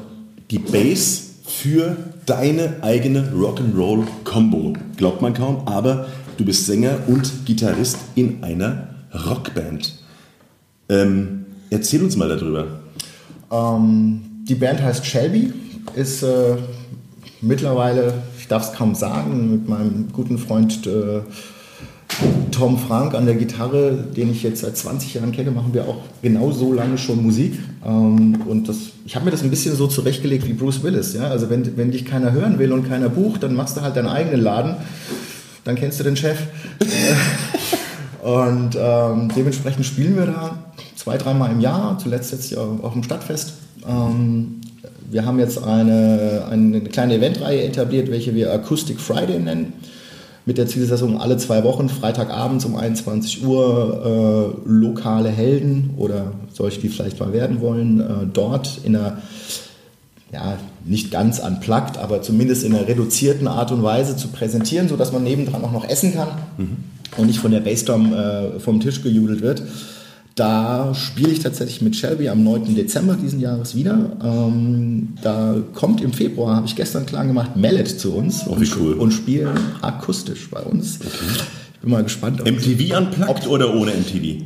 die 0.50 0.58
Base 0.58 1.22
für 1.46 1.96
deine 2.26 2.74
eigene 2.82 3.32
Rock'n'Roll-Combo. 3.34 4.74
Glaubt 4.96 5.22
man 5.22 5.34
kaum, 5.34 5.66
aber 5.66 6.06
du 6.36 6.44
bist 6.44 6.66
Sänger 6.66 6.98
und 7.06 7.46
Gitarrist 7.46 7.98
in 8.14 8.42
einer 8.42 8.88
Rockband. 9.28 9.94
Ähm, 10.88 11.46
erzähl 11.70 12.02
uns 12.02 12.16
mal 12.16 12.28
darüber. 12.28 12.66
Ähm, 13.50 14.20
die 14.48 14.54
Band 14.54 14.82
heißt 14.82 15.04
Shelby, 15.06 15.52
ist 15.96 16.22
äh, 16.22 16.56
mittlerweile, 17.42 18.14
ich 18.38 18.48
darf 18.48 18.70
es 18.70 18.72
kaum 18.72 18.94
sagen, 18.94 19.50
mit 19.50 19.68
meinem 19.68 20.08
guten 20.12 20.38
Freund 20.38 20.86
äh, 20.86 21.20
Tom 22.50 22.78
Frank 22.78 23.14
an 23.14 23.26
der 23.26 23.36
Gitarre, 23.36 23.92
den 23.92 24.30
ich 24.30 24.42
jetzt 24.42 24.60
seit 24.60 24.76
20 24.76 25.14
Jahren 25.14 25.32
kenne, 25.32 25.50
machen 25.50 25.72
wir 25.72 25.88
auch 25.88 26.02
genau 26.22 26.50
so 26.50 26.72
lange 26.72 26.98
schon 26.98 27.22
Musik. 27.22 27.58
Ähm, 27.84 28.42
und 28.46 28.68
das, 28.68 28.76
ich 29.06 29.14
habe 29.14 29.24
mir 29.24 29.30
das 29.30 29.42
ein 29.42 29.50
bisschen 29.50 29.74
so 29.74 29.86
zurechtgelegt 29.86 30.46
wie 30.46 30.52
Bruce 30.52 30.82
Willis. 30.82 31.14
Ja? 31.14 31.28
Also 31.28 31.48
wenn, 31.50 31.76
wenn 31.76 31.90
dich 31.90 32.04
keiner 32.04 32.32
hören 32.32 32.58
will 32.58 32.72
und 32.72 32.88
keiner 32.88 33.08
bucht, 33.08 33.42
dann 33.42 33.54
machst 33.54 33.76
du 33.76 33.80
halt 33.80 33.96
deinen 33.96 34.08
eigenen 34.08 34.40
Laden. 34.40 34.76
Dann 35.64 35.76
kennst 35.76 36.00
du 36.00 36.04
den 36.04 36.16
Chef. 36.16 36.38
Und 38.22 38.76
ähm, 38.78 39.30
dementsprechend 39.34 39.86
spielen 39.86 40.14
wir 40.16 40.26
da 40.26 40.58
zwei, 40.94 41.16
dreimal 41.16 41.50
im 41.50 41.60
Jahr, 41.60 41.98
zuletzt 41.98 42.32
jetzt 42.32 42.54
auf 42.56 42.92
dem 42.92 43.02
Stadtfest. 43.02 43.54
Ähm, 43.88 44.60
wir 45.10 45.24
haben 45.24 45.38
jetzt 45.38 45.62
eine, 45.62 46.46
eine 46.50 46.80
kleine 46.80 47.16
Eventreihe 47.16 47.62
etabliert, 47.62 48.10
welche 48.10 48.34
wir 48.34 48.52
Acoustic 48.52 49.00
Friday 49.00 49.38
nennen. 49.38 49.72
Mit 50.46 50.58
der 50.58 50.66
Zielsetzung 50.66 51.20
alle 51.20 51.36
zwei 51.36 51.62
Wochen, 51.64 51.88
Freitagabends 51.88 52.64
um 52.64 52.74
21 52.74 53.44
Uhr, 53.44 54.56
äh, 54.66 54.68
lokale 54.68 55.28
Helden 55.28 55.90
oder 55.96 56.32
solche, 56.52 56.80
die 56.80 56.88
vielleicht 56.88 57.20
mal 57.20 57.32
werden 57.32 57.60
wollen, 57.60 58.00
äh, 58.00 58.04
dort 58.32 58.80
in 58.84 58.96
einer 58.96 59.18
ja, 60.32 60.58
nicht 60.84 61.10
ganz 61.10 61.40
unplugged, 61.40 61.98
aber 61.98 62.22
zumindest 62.22 62.64
in 62.64 62.74
einer 62.74 62.86
reduzierten 62.86 63.48
Art 63.48 63.72
und 63.72 63.82
Weise 63.82 64.16
zu 64.16 64.28
präsentieren, 64.28 64.88
sodass 64.88 65.12
man 65.12 65.24
nebendran 65.24 65.64
auch 65.64 65.72
noch 65.72 65.88
essen 65.88 66.14
kann 66.14 66.28
und 67.16 67.26
nicht 67.26 67.40
von 67.40 67.50
der 67.50 67.60
Bassdrum 67.60 68.12
äh, 68.12 68.60
vom 68.60 68.80
Tisch 68.80 69.02
gejudelt 69.02 69.42
wird. 69.42 69.62
Da 70.40 70.94
spiele 70.94 71.32
ich 71.32 71.40
tatsächlich 71.40 71.82
mit 71.82 71.94
Shelby 71.94 72.30
am 72.30 72.42
9. 72.42 72.74
Dezember 72.74 73.14
diesen 73.14 73.40
Jahres 73.40 73.74
wieder. 73.74 74.16
Ähm, 74.24 75.08
da 75.20 75.54
kommt 75.74 76.00
im 76.00 76.14
Februar, 76.14 76.56
habe 76.56 76.66
ich 76.66 76.74
gestern 76.74 77.04
klar 77.04 77.26
gemacht, 77.26 77.56
Mallet 77.56 78.00
zu 78.00 78.14
uns 78.14 78.44
Oh, 78.46 78.52
und, 78.52 78.76
cool. 78.80 78.94
und 78.94 79.10
spielen 79.12 79.50
akustisch 79.82 80.48
bei 80.50 80.60
uns. 80.62 80.98
Ich 81.74 81.80
bin 81.82 81.90
mal 81.90 82.02
gespannt. 82.02 82.40
ob- 82.40 82.46
MTV 82.50 82.96
unplugged 82.96 83.46
oder 83.48 83.74
ohne 83.74 83.90
MTV? 83.92 84.42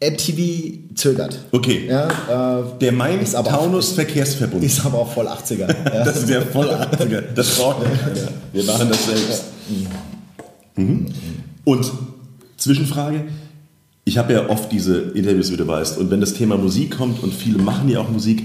MTV 0.00 0.94
zögert. 0.94 1.40
Okay. 1.50 1.88
Ja, 1.88 2.60
äh, 2.60 2.62
Der 2.80 2.92
Main 2.92 3.18
Ist 3.18 3.34
aber- 3.34 3.50
Taunus 3.50 3.90
Verkehrsverbund. 3.94 4.62
ist 4.62 4.86
aber 4.86 4.98
auch 5.00 5.12
voll 5.12 5.26
80er. 5.26 5.66
Ja. 5.92 6.04
Das 6.04 6.18
ist 6.18 6.28
ja 6.28 6.40
voll 6.42 6.68
80er. 6.68 7.20
Das 7.34 7.56
braucht 7.58 7.82
ja 7.82 7.88
keiner. 7.90 8.28
Wir 8.52 8.62
machen 8.62 8.88
das 8.88 9.06
selbst. 9.06 9.42
Mhm. 10.76 11.06
Und 11.64 11.90
Zwischenfrage. 12.56 13.24
Ich 14.04 14.18
habe 14.18 14.32
ja 14.32 14.48
oft 14.48 14.72
diese 14.72 14.96
Interviews, 15.14 15.52
wie 15.52 15.56
du 15.56 15.66
weißt. 15.66 15.98
Und 15.98 16.10
wenn 16.10 16.20
das 16.20 16.34
Thema 16.34 16.56
Musik 16.56 16.96
kommt, 16.96 17.22
und 17.22 17.32
viele 17.32 17.58
machen 17.58 17.88
ja 17.88 18.00
auch 18.00 18.10
Musik, 18.10 18.42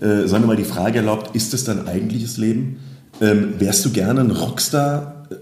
äh, 0.00 0.26
sagen 0.26 0.42
wir 0.44 0.48
mal 0.48 0.56
die 0.56 0.64
Frage 0.64 0.98
erlaubt, 0.98 1.34
ist 1.34 1.54
das 1.54 1.64
dein 1.64 1.88
eigentliches 1.88 2.36
Leben? 2.36 2.76
Ähm, 3.20 3.54
wärst 3.58 3.84
du 3.86 3.90
gerne 3.90 4.20
ein 4.20 4.30
Rockstar? 4.30 5.26
Äh, 5.30 5.36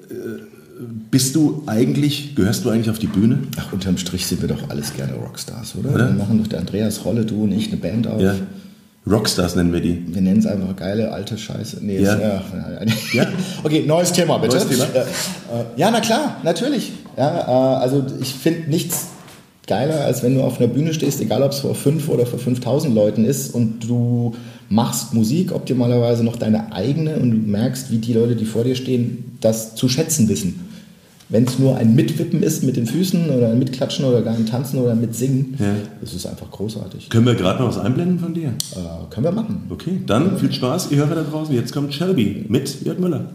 bist 1.11 1.35
du 1.35 1.65
eigentlich, 1.67 2.37
gehörst 2.37 2.65
du 2.65 2.71
eigentlich 2.71 2.91
auf 2.91 2.99
die 3.01 3.07
Bühne? 3.09 3.39
Ach, 3.59 3.73
unterm 3.73 3.97
Strich 3.99 4.27
sind 4.27 4.41
wir 4.41 4.49
doch 4.49 4.71
alles 4.71 4.95
gerne 4.95 5.15
Rockstars, 5.15 5.75
oder? 5.77 5.91
Oder? 5.95 6.09
Wir 6.11 6.15
machen 6.15 6.39
doch 6.39 6.47
der 6.47 6.61
Andreas 6.61 7.05
Rolle, 7.05 7.25
du 7.25 7.43
und 7.45 7.53
ich 7.53 7.69
eine 7.69 7.79
Band 7.79 8.07
auf. 8.07 8.21
Ja. 8.21 8.35
Rockstars 9.11 9.57
nennen 9.57 9.73
wir 9.73 9.81
die. 9.81 10.03
Wir 10.09 10.21
nennen 10.21 10.39
es 10.41 10.47
einfach 10.47 10.75
geile 10.77 11.13
alte 11.13 11.37
Scheiße. 11.39 11.79
Nee, 11.81 12.01
Ja. 12.03 12.15
ist- 12.15 12.21
ja. 13.15 13.23
Ja. 13.23 13.27
Okay, 13.65 13.85
neues 13.87 14.13
Thema 14.13 14.39
bitte. 14.39 14.57
Neues 14.57 14.69
Thema. 14.69 14.85
Äh, 14.95 15.01
äh, 15.01 15.65
ja, 15.77 15.91
na 15.91 16.01
klar, 16.01 16.37
natürlich. 16.45 16.93
Ja, 17.17 17.41
äh, 17.41 17.81
also 17.83 18.05
ich 18.21 18.35
finde 18.35 18.69
nichts 18.71 19.07
geiler, 19.67 20.05
als 20.05 20.23
wenn 20.23 20.35
du 20.35 20.43
auf 20.43 20.59
einer 20.59 20.69
Bühne 20.69 20.95
stehst, 20.95 21.21
egal 21.21 21.43
ob 21.43 21.53
es 21.53 21.61
vor 21.61 21.75
fünf 21.75 22.09
oder 22.09 22.27
vor 22.27 22.39
5000 22.39 22.95
Leuten 22.95 23.25
ist 23.25 23.55
und 23.55 23.81
du 23.89 24.35
machst 24.69 25.15
Musik, 25.15 25.53
optimalerweise 25.53 26.25
noch 26.25 26.37
deine 26.37 26.73
eigene 26.73 27.17
und 27.17 27.31
du 27.31 27.37
merkst, 27.37 27.91
wie 27.91 27.99
die 27.99 28.13
Leute, 28.13 28.37
die 28.37 28.45
vor 28.45 28.65
dir 28.65 28.75
stehen, 28.77 29.37
das 29.41 29.75
zu 29.75 29.89
schätzen 29.89 30.29
wissen. 30.29 30.61
Wenn 31.29 31.43
es 31.43 31.59
nur 31.59 31.77
ein 31.77 31.97
Mitwippen 31.97 32.41
ist 32.45 32.63
mit 32.63 32.77
den 32.77 32.87
Füßen 32.87 33.31
oder 33.31 33.49
ein 33.49 33.59
Mitklatschen 33.59 34.05
oder 34.05 34.23
gar 34.23 34.35
ein 34.37 34.47
Tanzen 34.47 34.79
oder 34.79 34.95
mit 34.95 35.13
Singen, 35.17 35.57
Ja. 35.59 35.75
das 36.01 36.15
ist 36.15 36.25
einfach 36.25 36.49
großartig. 36.53 37.09
Können 37.11 37.27
wir 37.27 37.35
gerade 37.35 37.61
noch 37.61 37.69
was 37.69 37.79
einblenden 37.79 38.21
von 38.21 38.33
dir? 38.33 38.51
Äh, 38.51 39.11
können 39.11 39.25
wir 39.27 39.33
machen. 39.33 39.65
Okay, 39.69 40.01
dann 40.07 40.39
viel 40.39 40.53
Spaß, 40.53 40.93
ihr 40.93 40.99
Hörer 40.99 41.17
da 41.17 41.23
draußen. 41.25 41.53
Jetzt 41.53 41.73
kommt 41.73 41.93
Shelby 41.93 42.45
mit 42.49 42.85
Jörg 42.85 43.01
Müller. 43.01 43.31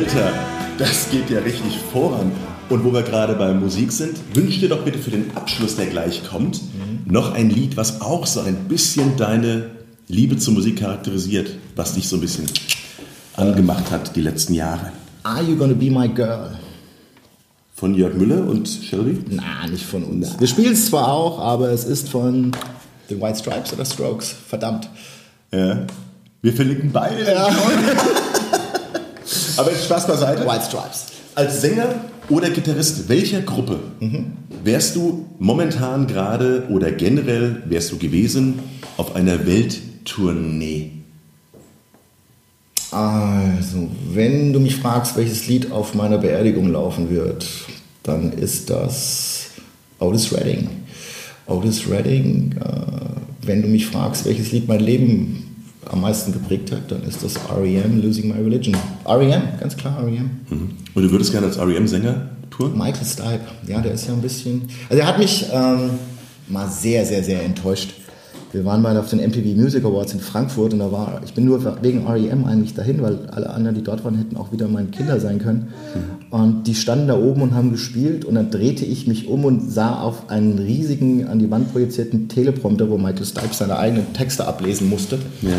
Alter, 0.00 0.32
das 0.78 1.10
geht 1.10 1.28
ja 1.28 1.40
richtig 1.40 1.78
voran. 1.92 2.32
Und 2.70 2.84
wo 2.84 2.90
wir 2.90 3.02
gerade 3.02 3.34
bei 3.34 3.52
Musik 3.52 3.92
sind, 3.92 4.16
wünsch 4.32 4.58
dir 4.58 4.70
doch 4.70 4.82
bitte 4.82 4.98
für 4.98 5.10
den 5.10 5.30
Abschluss, 5.36 5.76
der 5.76 5.88
gleich 5.88 6.22
kommt, 6.26 6.62
noch 7.04 7.34
ein 7.34 7.50
Lied, 7.50 7.76
was 7.76 8.00
auch 8.00 8.26
so 8.26 8.40
ein 8.40 8.66
bisschen 8.66 9.18
deine 9.18 9.72
Liebe 10.08 10.38
zur 10.38 10.54
Musik 10.54 10.78
charakterisiert, 10.78 11.50
was 11.76 11.96
dich 11.96 12.08
so 12.08 12.16
ein 12.16 12.22
bisschen 12.22 12.46
angemacht 13.36 13.90
hat 13.90 14.16
die 14.16 14.22
letzten 14.22 14.54
Jahre. 14.54 14.90
Are 15.22 15.42
You 15.42 15.54
Gonna 15.54 15.74
Be 15.74 15.90
My 15.90 16.08
Girl? 16.08 16.58
Von 17.74 17.94
Jörg 17.94 18.14
Müller 18.14 18.48
und 18.48 18.70
Shelby? 18.70 19.22
Na, 19.28 19.66
nicht 19.70 19.84
von 19.84 20.02
uns. 20.02 20.40
Wir 20.40 20.48
spielen 20.48 20.72
es 20.72 20.86
zwar 20.86 21.12
auch, 21.12 21.38
aber 21.40 21.72
es 21.72 21.84
ist 21.84 22.08
von 22.08 22.52
den 23.10 23.20
White 23.20 23.40
Stripes 23.40 23.74
oder 23.74 23.84
Strokes. 23.84 24.34
Verdammt. 24.48 24.88
Ja. 25.52 25.86
Wir 26.40 26.54
verlinken 26.54 26.90
beide. 26.90 27.36
Aber 29.60 29.72
jetzt 29.72 29.84
Spaß 29.84 30.06
beiseite. 30.06 30.46
White 30.46 30.64
Stripes. 30.64 31.06
Als 31.34 31.60
Sänger 31.60 31.94
oder 32.30 32.48
Gitarrist 32.48 33.10
welcher 33.10 33.42
Gruppe 33.42 33.78
wärst 34.64 34.96
du 34.96 35.26
momentan 35.38 36.06
gerade 36.06 36.64
oder 36.70 36.90
generell 36.90 37.62
wärst 37.66 37.92
du 37.92 37.98
gewesen 37.98 38.60
auf 38.96 39.14
einer 39.14 39.46
Welttournee? 39.46 40.92
Also, 42.90 43.90
wenn 44.10 44.54
du 44.54 44.60
mich 44.60 44.76
fragst, 44.76 45.18
welches 45.18 45.46
Lied 45.46 45.70
auf 45.72 45.94
meiner 45.94 46.16
Beerdigung 46.16 46.72
laufen 46.72 47.10
wird, 47.10 47.46
dann 48.02 48.32
ist 48.32 48.70
das 48.70 49.48
Otis 49.98 50.32
Redding. 50.32 50.70
Otis 51.46 51.86
Redding, 51.86 52.54
äh, 52.58 53.46
wenn 53.46 53.60
du 53.60 53.68
mich 53.68 53.86
fragst, 53.86 54.24
welches 54.24 54.52
Lied 54.52 54.68
mein 54.68 54.80
Leben 54.80 55.49
am 55.86 56.00
meisten 56.00 56.32
geprägt 56.32 56.72
hat, 56.72 56.90
dann 56.90 57.02
ist 57.04 57.22
das 57.22 57.34
REM, 57.50 58.02
Losing 58.02 58.28
My 58.28 58.42
Religion. 58.42 58.76
REM, 59.06 59.42
ganz 59.58 59.76
klar 59.76 60.04
REM. 60.04 60.30
Und 60.50 61.02
du 61.02 61.10
würdest 61.10 61.32
gerne 61.32 61.46
als 61.46 61.58
REM-Sänger 61.58 62.30
touren? 62.50 62.76
Michael 62.76 63.06
Stipe, 63.06 63.40
ja, 63.66 63.80
der 63.80 63.92
ist 63.92 64.06
ja 64.06 64.12
ein 64.12 64.20
bisschen. 64.20 64.68
Also 64.88 65.00
er 65.02 65.06
hat 65.06 65.18
mich 65.18 65.46
ähm, 65.52 65.90
mal 66.48 66.68
sehr, 66.68 67.04
sehr, 67.06 67.22
sehr 67.24 67.42
enttäuscht. 67.42 67.94
Wir 68.52 68.64
waren 68.64 68.82
mal 68.82 68.96
auf 68.96 69.08
den 69.08 69.20
MTV 69.20 69.54
Music 69.56 69.84
Awards 69.84 70.12
in 70.12 70.18
Frankfurt 70.18 70.72
und 70.72 70.80
da 70.80 70.90
war, 70.90 71.20
ich 71.24 71.34
bin 71.34 71.44
nur 71.44 71.64
wegen 71.82 72.04
REM 72.06 72.44
eigentlich 72.46 72.74
dahin, 72.74 73.00
weil 73.00 73.28
alle 73.30 73.48
anderen, 73.50 73.76
die 73.76 73.82
dort 73.84 74.04
waren, 74.04 74.16
hätten 74.16 74.36
auch 74.36 74.50
wieder 74.50 74.66
meine 74.66 74.88
Kinder 74.88 75.20
sein 75.20 75.38
können. 75.38 75.68
Und 76.30 76.64
die 76.66 76.74
standen 76.74 77.06
da 77.06 77.16
oben 77.16 77.42
und 77.42 77.54
haben 77.54 77.70
gespielt 77.70 78.24
und 78.24 78.34
dann 78.34 78.50
drehte 78.50 78.84
ich 78.84 79.06
mich 79.06 79.28
um 79.28 79.44
und 79.44 79.70
sah 79.70 80.00
auf 80.00 80.30
einen 80.30 80.58
riesigen, 80.58 81.28
an 81.28 81.38
die 81.38 81.48
Wand 81.50 81.70
projizierten 81.72 82.28
Teleprompter, 82.28 82.90
wo 82.90 82.98
Michael 82.98 83.24
Stipe 83.24 83.52
seine 83.54 83.78
eigenen 83.78 84.12
Texte 84.14 84.46
ablesen 84.48 84.88
musste. 84.88 85.18
Ja. 85.42 85.50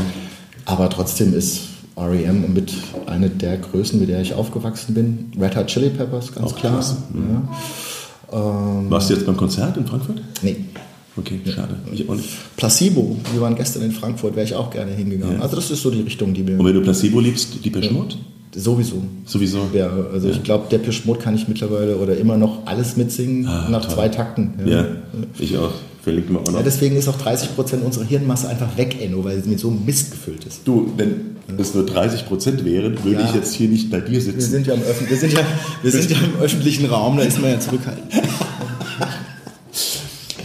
Aber 0.66 0.90
trotzdem 0.90 1.34
ist 1.34 1.62
REM 1.96 2.54
mit 2.54 2.74
einer 3.06 3.30
der 3.30 3.58
Größen, 3.58 4.00
mit 4.02 4.10
der 4.10 4.22
ich 4.22 4.34
aufgewachsen 4.34 4.94
bin. 4.94 5.32
Red 5.40 5.56
Hot 5.56 5.68
Chili 5.68 5.90
Peppers, 5.92 6.34
ganz 6.34 6.48
Auch 6.52 6.56
klar. 6.58 6.74
klasse, 6.74 6.98
Ja. 7.14 8.40
Ähm, 8.80 8.90
Warst 8.90 9.10
du 9.10 9.14
jetzt 9.14 9.26
beim 9.26 9.38
Konzert 9.38 9.78
in 9.78 9.86
Frankfurt? 9.86 10.22
nee. 10.42 10.58
Okay, 11.18 11.40
schade. 11.46 11.76
Ich 11.92 12.08
auch 12.08 12.16
nicht. 12.16 12.30
Placebo, 12.56 13.18
wir 13.34 13.42
waren 13.42 13.56
gestern 13.56 13.84
in 13.84 13.92
Frankfurt, 13.92 14.36
wäre 14.36 14.46
ich 14.46 14.56
auch 14.56 14.70
gerne 14.72 14.92
hingegangen. 14.94 15.38
Ja. 15.38 15.42
Also 15.42 15.58
das 15.58 15.70
ist 15.70 15.82
so 15.82 15.92
die 15.92 16.02
Richtung, 16.02 16.34
die 16.34 16.42
mir 16.44 16.58
Und 16.60 16.66
wenn 16.66 16.74
du 16.74 16.82
Placebo 16.82 17.20
liebst, 17.20 17.50
die 17.64 17.70
Mode? 17.90 18.16
sowieso. 18.56 19.02
Sowieso. 19.26 19.68
Ja, 19.74 19.90
also 20.14 20.30
ich 20.30 20.42
glaube, 20.44 20.68
der 20.72 20.80
Mode 21.06 21.20
kann 21.20 21.36
ich 21.36 21.48
mittlerweile 21.48 21.98
oder 21.98 22.18
immer 22.18 22.38
noch 22.38 22.66
alles 22.66 22.98
mitsingen 22.98 23.46
Ah, 23.48 23.68
nach 23.70 23.86
toll. 23.86 23.96
zwei 23.96 24.10
Takten. 24.10 24.54
Ja, 24.66 24.86
ich 25.40 25.58
auch. 25.58 25.72
Verlinken 26.04 26.34
wir 26.34 26.42
auch 26.42 26.46
noch. 26.48 26.56
Ja, 26.56 26.62
deswegen 26.64 26.96
ist 26.96 27.08
auch 27.08 27.18
30% 27.22 27.82
unserer 27.86 28.06
Hirnmasse 28.06 28.50
einfach 28.50 28.76
weg, 28.76 28.98
Enno, 29.00 29.24
weil 29.24 29.42
sie 29.44 29.50
mit 29.50 29.60
so 29.60 29.70
einem 29.70 29.86
Mist 29.86 30.10
gefüllt 30.12 30.44
ist. 30.46 30.62
du, 30.66 30.92
wenn 30.98 31.36
es 31.60 31.76
nur 31.76 31.86
30 31.86 32.26
Prozent 32.26 32.66
wären, 32.66 33.04
würde 33.04 33.22
Ja. 33.22 33.30
ich 33.30 33.36
jetzt 33.36 33.54
hier 33.54 33.70
nicht 33.70 33.92
bei 33.92 34.00
dir 34.00 34.14
Wir 34.14 34.22
sitzen. 34.22 34.50
sind 34.50 34.66
ja 34.68 34.74
im, 34.74 34.82
Öffn 34.82 35.08
wir 35.08 35.18
sind 35.18 35.34
ja, 35.34 35.42
wir 35.84 35.92
sind 35.92 36.10
ja 36.10 36.18
im 36.18 36.42
öffentlichen 36.42 36.86
Raum, 36.88 37.18
da 37.18 37.24
ist 37.24 37.40
man 37.40 37.52
ja 37.52 37.60
zurückhaltend. 37.60 38.06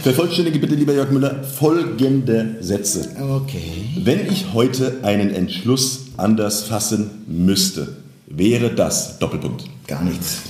Vervollständige 0.07 0.59
bitte, 0.59 0.75
lieber 0.75 0.93
Jörg 0.93 1.11
Müller, 1.11 1.43
folgende 1.43 2.55
Sätze. 2.61 3.09
Okay. 3.19 3.89
Wenn 3.97 4.25
ich 4.31 4.53
heute 4.53 4.99
einen 5.03 5.35
Entschluss 5.35 6.05
anders 6.15 6.63
fassen 6.63 7.25
müsste, 7.27 7.97
wäre 8.25 8.73
das 8.73 9.19
Doppelpunkt. 9.19 9.65
Gar 9.85 10.05
nichts. 10.05 10.43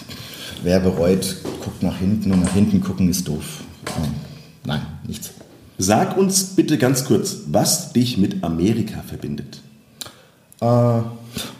Wer 0.61 0.79
bereut, 0.79 1.37
guckt 1.63 1.81
nach 1.81 1.97
hinten 1.97 2.33
und 2.33 2.41
nach 2.41 2.53
hinten 2.53 2.81
gucken 2.81 3.09
ist 3.09 3.27
doof. 3.27 3.63
Nein, 4.63 4.81
nichts. 5.07 5.31
Sag 5.79 6.17
uns 6.17 6.55
bitte 6.55 6.77
ganz 6.77 7.05
kurz, 7.05 7.37
was 7.47 7.93
dich 7.93 8.19
mit 8.19 8.43
Amerika 8.43 9.01
verbindet. 9.07 9.63
Äh, 10.61 10.99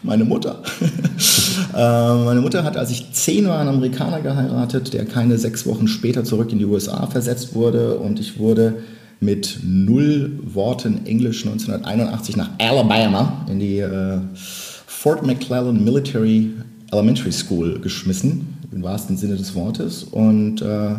meine 0.02 0.24
Mutter. 0.24 0.62
äh, 1.74 2.24
meine 2.24 2.40
Mutter 2.40 2.64
hat, 2.64 2.76
als 2.76 2.90
ich 2.90 3.12
zehn 3.12 3.46
war, 3.46 3.58
einen 3.58 3.70
Amerikaner 3.70 4.20
geheiratet, 4.20 4.92
der 4.92 5.04
keine 5.04 5.38
sechs 5.38 5.66
Wochen 5.66 5.88
später 5.88 6.24
zurück 6.24 6.52
in 6.52 6.58
die 6.58 6.64
USA 6.64 7.06
versetzt 7.06 7.54
wurde. 7.54 7.98
Und 7.98 8.20
ich 8.20 8.38
wurde 8.38 8.82
mit 9.20 9.60
null 9.64 10.38
Worten 10.42 11.06
Englisch 11.06 11.44
1981 11.44 12.36
nach 12.36 12.50
Alabama 12.58 13.46
in 13.50 13.60
die 13.60 13.78
äh, 13.78 14.18
Fort 14.34 15.26
McClellan 15.26 15.82
Military 15.84 16.50
Elementary 16.90 17.32
School 17.32 17.78
geschmissen, 17.80 18.56
im 18.72 18.82
wahrsten 18.82 19.16
Sinne 19.16 19.36
des 19.36 19.54
Wortes. 19.54 20.04
Und 20.04 20.62
äh, 20.62 20.94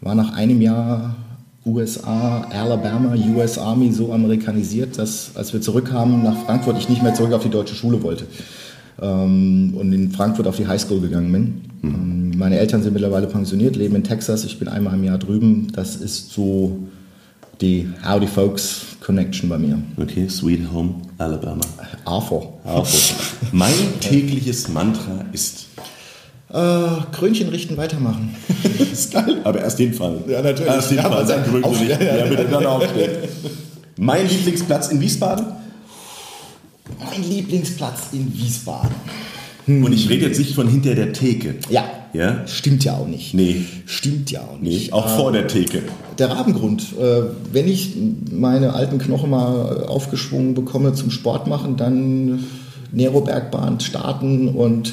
war 0.00 0.14
nach 0.14 0.34
einem 0.34 0.60
Jahr 0.60 1.16
USA, 1.66 2.46
Alabama, 2.50 3.14
US 3.34 3.58
Army 3.58 3.90
so 3.92 4.12
amerikanisiert, 4.12 4.98
dass 4.98 5.30
als 5.34 5.52
wir 5.52 5.60
zurückkamen 5.60 6.22
nach 6.22 6.44
Frankfurt, 6.44 6.78
ich 6.78 6.88
nicht 6.88 7.02
mehr 7.02 7.14
zurück 7.14 7.32
auf 7.32 7.42
die 7.42 7.48
deutsche 7.48 7.74
Schule 7.74 8.02
wollte 8.02 8.26
ähm, 9.00 9.74
und 9.76 9.92
in 9.92 10.10
Frankfurt 10.10 10.46
auf 10.46 10.56
die 10.56 10.66
Highschool 10.66 11.00
gegangen 11.00 11.32
bin. 11.32 11.62
Ähm, 11.82 12.32
meine 12.36 12.58
Eltern 12.58 12.82
sind 12.82 12.92
mittlerweile 12.92 13.26
pensioniert, 13.26 13.76
leben 13.76 13.96
in 13.96 14.04
Texas, 14.04 14.44
ich 14.44 14.58
bin 14.58 14.68
einmal 14.68 14.94
im 14.94 15.04
Jahr 15.04 15.18
drüben. 15.18 15.68
Das 15.72 15.96
ist 15.96 16.30
so 16.32 16.78
die 17.60 17.88
Howdy 18.06 18.26
Folks 18.26 18.96
Connection 19.00 19.48
bei 19.48 19.58
mir. 19.58 19.78
Okay, 19.96 20.28
Sweet 20.28 20.70
Home 20.72 20.96
Alabama. 21.18 21.64
AFO. 22.04 22.58
Also, 22.64 23.14
mein 23.52 23.72
tägliches 24.00 24.68
Mantra 24.68 25.24
ist. 25.32 25.66
Äh, 26.54 26.86
Krönchen 27.12 27.48
richten, 27.48 27.76
weitermachen. 27.76 28.34
Das 28.78 28.88
ist 28.90 29.12
geil, 29.12 29.40
aber 29.44 29.60
erst 29.60 29.78
hinfallen. 29.78 30.22
Ja, 30.28 30.40
natürlich. 30.42 30.72
Erst 30.72 30.90
Ja, 30.92 31.02
hinfallen, 31.02 31.16
aber 31.18 31.26
dann 31.28 31.42
dann 31.42 31.62
Krönchen 31.62 31.86
richten. 31.88 32.06
Ja, 32.06 32.26
bitte 32.26 32.44
dann 32.50 32.66
aufstehen. 32.66 33.10
Mein 33.96 34.28
Lieblingsplatz 34.28 34.88
in 34.88 35.00
Wiesbaden? 35.00 35.46
Mein 36.98 37.28
Lieblingsplatz 37.28 37.98
in 38.12 38.32
Wiesbaden. 38.34 38.90
Und 39.66 39.92
ich 39.92 40.08
rede 40.10 40.26
jetzt 40.26 40.38
nicht 40.38 40.54
von 40.54 40.68
hinter 40.68 40.94
der 40.94 41.12
Theke. 41.12 41.56
Ja. 41.70 41.84
Ja? 42.12 42.46
Stimmt 42.46 42.84
ja 42.84 42.94
auch 42.96 43.06
nicht. 43.08 43.34
Nee. 43.34 43.64
Stimmt 43.86 44.30
ja 44.30 44.42
auch 44.42 44.58
Nee, 44.60 44.68
nicht. 44.70 44.92
auch 44.92 45.08
vor 45.16 45.32
der 45.32 45.48
Theke. 45.48 45.82
Der 46.18 46.30
Rabengrund. 46.30 46.82
Äh, 47.00 47.22
wenn 47.52 47.66
ich 47.66 47.94
meine 48.30 48.74
alten 48.74 48.98
Knochen 48.98 49.30
mal 49.30 49.84
aufgeschwungen 49.84 50.54
bekomme 50.54 50.92
zum 50.92 51.10
Sport 51.10 51.46
machen, 51.48 51.76
dann 51.76 52.44
Nerobergbahn 52.92 53.80
starten 53.80 54.48
und 54.48 54.92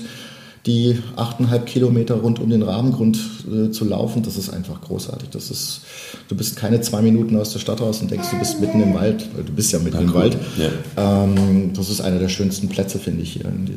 die 0.66 1.00
8,5 1.18 1.60
Kilometer 1.66 2.16
rund 2.16 2.40
um 2.40 2.50
den 2.50 2.62
Rabengrund 2.62 3.18
äh, 3.52 3.72
zu 3.72 3.84
laufen, 3.86 4.22
das 4.22 4.38
ist 4.38 4.50
einfach 4.50 4.80
großartig. 4.82 5.30
Das 5.30 5.50
ist, 5.50 5.82
du 6.28 6.36
bist 6.36 6.56
keine 6.56 6.82
zwei 6.82 7.02
Minuten 7.02 7.36
aus 7.38 7.52
der 7.54 7.60
Stadt 7.60 7.82
raus 7.82 8.00
und 8.02 8.12
denkst, 8.12 8.28
du 8.30 8.38
bist 8.38 8.62
mitten 8.62 8.82
im 8.82 8.94
Wald. 8.94 9.28
Du 9.46 9.52
bist 9.54 9.72
ja 9.72 9.80
mitten 9.80 9.98
im 9.98 10.10
cool. 10.10 10.14
Wald. 10.16 10.38
Ja. 10.58 11.24
Ähm, 11.24 11.72
das 11.74 11.90
ist 11.90 12.02
einer 12.02 12.20
der 12.20 12.30
schönsten 12.30 12.70
Plätze, 12.70 13.00
finde 13.00 13.24
ich, 13.24 13.34
hier 13.34 13.44
die, 13.46 13.76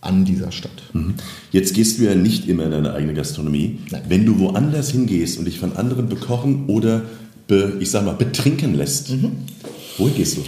an 0.00 0.24
dieser 0.24 0.52
Stadt. 0.52 0.70
Jetzt 1.50 1.74
gehst 1.74 1.98
du 1.98 2.04
ja 2.04 2.14
nicht 2.14 2.48
immer 2.48 2.64
in 2.66 2.70
deine 2.72 2.92
eigene 2.92 3.14
Gastronomie. 3.14 3.78
Nein. 3.90 4.02
Wenn 4.08 4.24
du 4.26 4.38
woanders 4.38 4.90
hingehst 4.90 5.38
und 5.38 5.44
dich 5.44 5.58
von 5.58 5.76
anderen 5.76 6.08
bekochen 6.08 6.66
oder, 6.68 7.02
be, 7.48 7.76
ich 7.80 7.90
sag 7.90 8.04
mal, 8.04 8.14
betrinken 8.14 8.74
lässt, 8.74 9.10
Mhm. 9.10 9.32
wohin 9.98 10.14
gehst 10.16 10.36
du? 10.36 10.42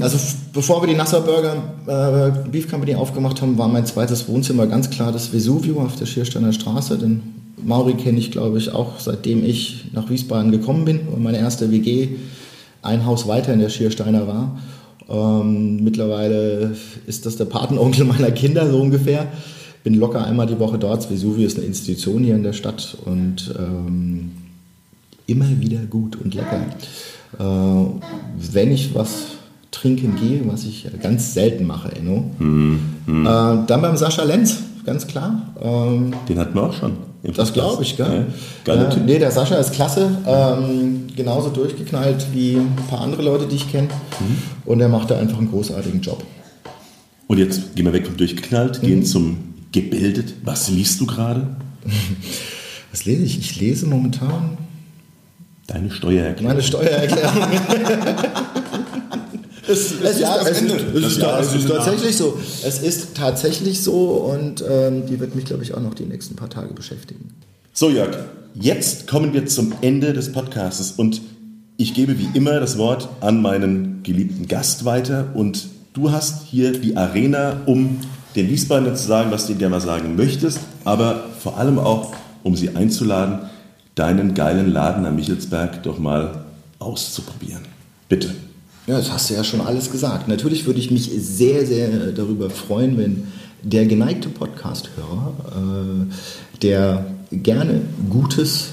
Also 0.00 0.16
f- 0.16 0.36
bevor 0.52 0.82
wir 0.82 0.88
die 0.88 0.94
Nassau 0.94 1.20
Burger 1.20 1.56
äh, 1.86 2.48
Beef 2.50 2.68
Company 2.70 2.94
aufgemacht 2.94 3.40
haben, 3.42 3.56
war 3.58 3.68
mein 3.68 3.86
zweites 3.86 4.28
Wohnzimmer 4.28 4.66
ganz 4.66 4.90
klar 4.90 5.12
das 5.12 5.28
Vesuvio 5.32 5.80
auf 5.80 5.96
der 5.96 6.06
Schiersteiner 6.06 6.52
Straße. 6.52 6.98
Den 6.98 7.22
Mauri 7.64 7.94
kenne 7.94 8.18
ich, 8.18 8.30
glaube 8.32 8.58
ich, 8.58 8.72
auch 8.72 8.98
seitdem 8.98 9.44
ich 9.44 9.84
nach 9.92 10.10
Wiesbaden 10.10 10.50
gekommen 10.50 10.84
bin 10.84 11.00
und 11.08 11.22
meine 11.22 11.38
erste 11.38 11.70
WG 11.70 12.08
ein 12.82 13.06
Haus 13.06 13.28
weiter 13.28 13.52
in 13.52 13.60
der 13.60 13.68
Schiersteiner 13.68 14.26
war. 14.26 14.58
Ähm, 15.08 15.84
mittlerweile 15.84 16.74
ist 17.06 17.26
das 17.26 17.36
der 17.36 17.44
Patenonkel 17.44 18.04
meiner 18.06 18.30
Kinder 18.32 18.68
so 18.70 18.80
ungefähr. 18.80 19.26
Bin 19.84 19.94
locker 19.94 20.24
einmal 20.24 20.46
die 20.46 20.58
Woche 20.58 20.78
dort. 20.78 20.98
Das 20.98 21.10
Vesuvio 21.10 21.46
ist 21.46 21.56
eine 21.58 21.66
Institution 21.66 22.22
hier 22.24 22.34
in 22.36 22.42
der 22.44 22.52
Stadt 22.52 22.96
und 23.04 23.54
ähm, 23.58 24.32
immer 25.26 25.48
wieder 25.60 25.80
gut 25.88 26.16
und 26.16 26.34
lecker. 26.34 26.60
Äh, 27.38 28.52
wenn 28.52 28.72
ich 28.72 28.94
was 28.94 29.12
trinken 29.72 30.14
gehe, 30.16 30.42
was 30.46 30.64
ich 30.64 30.86
ganz 31.02 31.34
selten 31.34 31.66
mache, 31.66 31.90
Enno, 31.96 32.30
äh, 32.40 33.66
dann 33.66 33.82
beim 33.82 33.96
Sascha 33.96 34.22
Lenz, 34.22 34.58
ganz 34.86 35.06
klar. 35.08 35.52
Ähm, 35.60 36.12
Den 36.28 36.38
hatten 36.38 36.54
wir 36.54 36.62
auch 36.62 36.72
schon. 36.74 36.92
das 37.34 37.52
glaube 37.52 37.82
ich, 37.82 37.96
gell? 37.96 38.26
Ja. 38.66 38.84
Typ. 38.84 39.04
nee, 39.04 39.18
der 39.18 39.30
Sascha 39.32 39.56
ist 39.56 39.72
klasse. 39.72 40.10
Ähm, 40.26 41.06
genauso 41.16 41.48
durchgeknallt 41.50 42.26
wie 42.32 42.54
ein 42.56 42.76
paar 42.88 43.00
andere 43.00 43.22
Leute, 43.22 43.46
die 43.46 43.56
ich 43.56 43.70
kenne. 43.70 43.88
Mhm. 44.20 44.38
Und 44.66 44.80
er 44.80 44.88
macht 44.88 45.10
da 45.10 45.18
einfach 45.18 45.38
einen 45.38 45.50
großartigen 45.50 46.00
Job. 46.00 46.22
Und 47.26 47.38
jetzt 47.38 47.74
gehen 47.74 47.86
wir 47.86 47.92
weg 47.94 48.06
vom 48.06 48.16
Durchgeknallt, 48.16 48.82
Mhm. 48.82 48.86
gehen 48.86 49.04
zum 49.04 49.36
gebildet. 49.72 50.34
Was 50.44 50.68
liest 50.68 51.00
du 51.00 51.06
gerade? 51.06 51.46
Was 52.90 53.06
lese 53.06 53.22
ich? 53.24 53.38
Ich 53.38 53.58
lese 53.58 53.86
momentan 53.86 54.58
Deine 55.66 55.90
Steuererklärung. 55.90 56.52
meine 56.52 56.62
Steuererklärung. 56.62 57.42
Es, 59.72 59.94
Es 60.02 60.20
ist, 60.20 60.20
es, 60.20 60.20
ist, 60.20 60.62
es, 60.94 61.02
ist, 61.02 61.22
es 61.22 61.54
ist 61.54 61.68
tatsächlich 61.68 62.16
so. 62.16 62.38
Es 62.64 62.78
ist 62.78 63.16
tatsächlich 63.16 63.82
so 63.82 63.94
und 64.34 64.64
ähm, 64.68 65.06
die 65.06 65.18
wird 65.18 65.34
mich, 65.34 65.44
glaube 65.44 65.62
ich, 65.62 65.74
auch 65.74 65.80
noch 65.80 65.94
die 65.94 66.04
nächsten 66.04 66.36
paar 66.36 66.50
Tage 66.50 66.74
beschäftigen. 66.74 67.34
So, 67.72 67.90
Jörg, 67.90 68.16
jetzt 68.54 69.06
kommen 69.06 69.32
wir 69.32 69.46
zum 69.46 69.72
Ende 69.80 70.12
des 70.12 70.32
Podcasts 70.32 70.92
und 70.92 71.22
ich 71.78 71.94
gebe 71.94 72.18
wie 72.18 72.28
immer 72.34 72.60
das 72.60 72.76
Wort 72.78 73.08
an 73.20 73.40
meinen 73.40 74.02
geliebten 74.02 74.46
Gast 74.46 74.84
weiter 74.84 75.30
und 75.34 75.68
du 75.94 76.12
hast 76.12 76.46
hier 76.46 76.72
die 76.72 76.96
Arena, 76.96 77.62
um 77.66 77.98
den 78.36 78.48
Wiesbadenern 78.48 78.96
zu 78.96 79.06
sagen, 79.06 79.30
was 79.30 79.46
du 79.46 79.54
dir 79.54 79.68
mal 79.68 79.80
sagen 79.80 80.16
möchtest, 80.16 80.60
aber 80.84 81.24
vor 81.40 81.58
allem 81.58 81.78
auch, 81.78 82.14
um 82.42 82.56
sie 82.56 82.76
einzuladen, 82.76 83.50
deinen 83.94 84.34
geilen 84.34 84.72
Laden 84.72 85.06
am 85.06 85.16
Michelsberg 85.16 85.82
doch 85.82 85.98
mal 85.98 86.44
auszuprobieren. 86.78 87.62
Bitte. 88.08 88.34
Ja, 88.86 88.96
das 88.96 89.12
hast 89.12 89.30
du 89.30 89.34
ja 89.34 89.44
schon 89.44 89.60
alles 89.60 89.92
gesagt. 89.92 90.26
Natürlich 90.26 90.66
würde 90.66 90.80
ich 90.80 90.90
mich 90.90 91.08
sehr, 91.16 91.64
sehr 91.64 91.88
darüber 92.12 92.50
freuen, 92.50 92.98
wenn 92.98 93.28
der 93.62 93.86
geneigte 93.86 94.28
Podcast-Hörer, 94.28 95.32
äh, 95.54 96.58
der 96.62 97.06
gerne 97.30 97.82
gutes, 98.10 98.70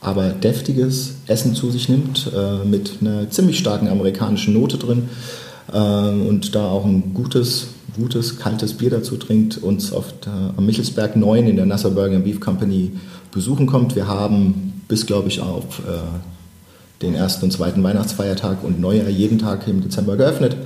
aber 0.00 0.30
deftiges 0.30 1.14
Essen 1.28 1.54
zu 1.54 1.70
sich 1.70 1.88
nimmt, 1.88 2.28
äh, 2.36 2.64
mit 2.64 2.94
einer 3.00 3.30
ziemlich 3.30 3.56
starken 3.56 3.86
amerikanischen 3.86 4.54
Note 4.54 4.78
drin 4.78 5.08
äh, 5.72 5.78
und 5.78 6.56
da 6.56 6.66
auch 6.66 6.84
ein 6.84 7.14
gutes, 7.14 7.68
gutes, 7.96 8.40
kaltes 8.40 8.72
Bier 8.74 8.90
dazu 8.90 9.16
trinkt, 9.16 9.58
uns 9.58 9.92
auf 9.92 10.12
der, 10.24 10.54
am 10.56 10.66
Michelsberg 10.66 11.14
9 11.14 11.46
in 11.46 11.54
der 11.54 11.66
Nasser 11.66 11.90
Burger 11.90 12.18
Beef 12.18 12.40
Company 12.40 12.90
besuchen 13.30 13.66
kommt. 13.66 13.94
Wir 13.94 14.08
haben 14.08 14.82
bis, 14.88 15.06
glaube 15.06 15.28
ich, 15.28 15.40
auf 15.40 15.78
äh, 15.78 16.00
den 17.02 17.14
ersten 17.14 17.44
und 17.44 17.50
zweiten 17.50 17.82
Weihnachtsfeiertag 17.82 18.62
und 18.62 18.80
Neujahr 18.80 19.08
jeden 19.08 19.38
Tag 19.38 19.66
im 19.68 19.82
Dezember 19.82 20.16
geöffnet. 20.16 20.56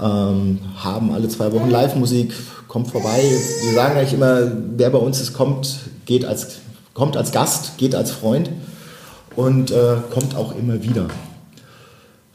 Ähm, 0.00 0.58
haben 0.76 1.12
alle 1.12 1.28
zwei 1.28 1.52
Wochen 1.52 1.70
Live-Musik, 1.70 2.32
kommt 2.68 2.88
vorbei. 2.90 3.22
Wir 3.64 3.74
sagen 3.74 3.96
eigentlich 3.96 4.12
immer, 4.12 4.52
wer 4.76 4.90
bei 4.90 4.98
uns 4.98 5.20
ist, 5.20 5.32
kommt, 5.32 5.80
geht 6.04 6.24
als, 6.24 6.58
kommt 6.94 7.16
als 7.16 7.32
Gast, 7.32 7.78
geht 7.78 7.94
als 7.94 8.10
Freund 8.10 8.50
und 9.34 9.70
äh, 9.70 9.96
kommt 10.10 10.36
auch 10.36 10.56
immer 10.56 10.82
wieder. 10.82 11.08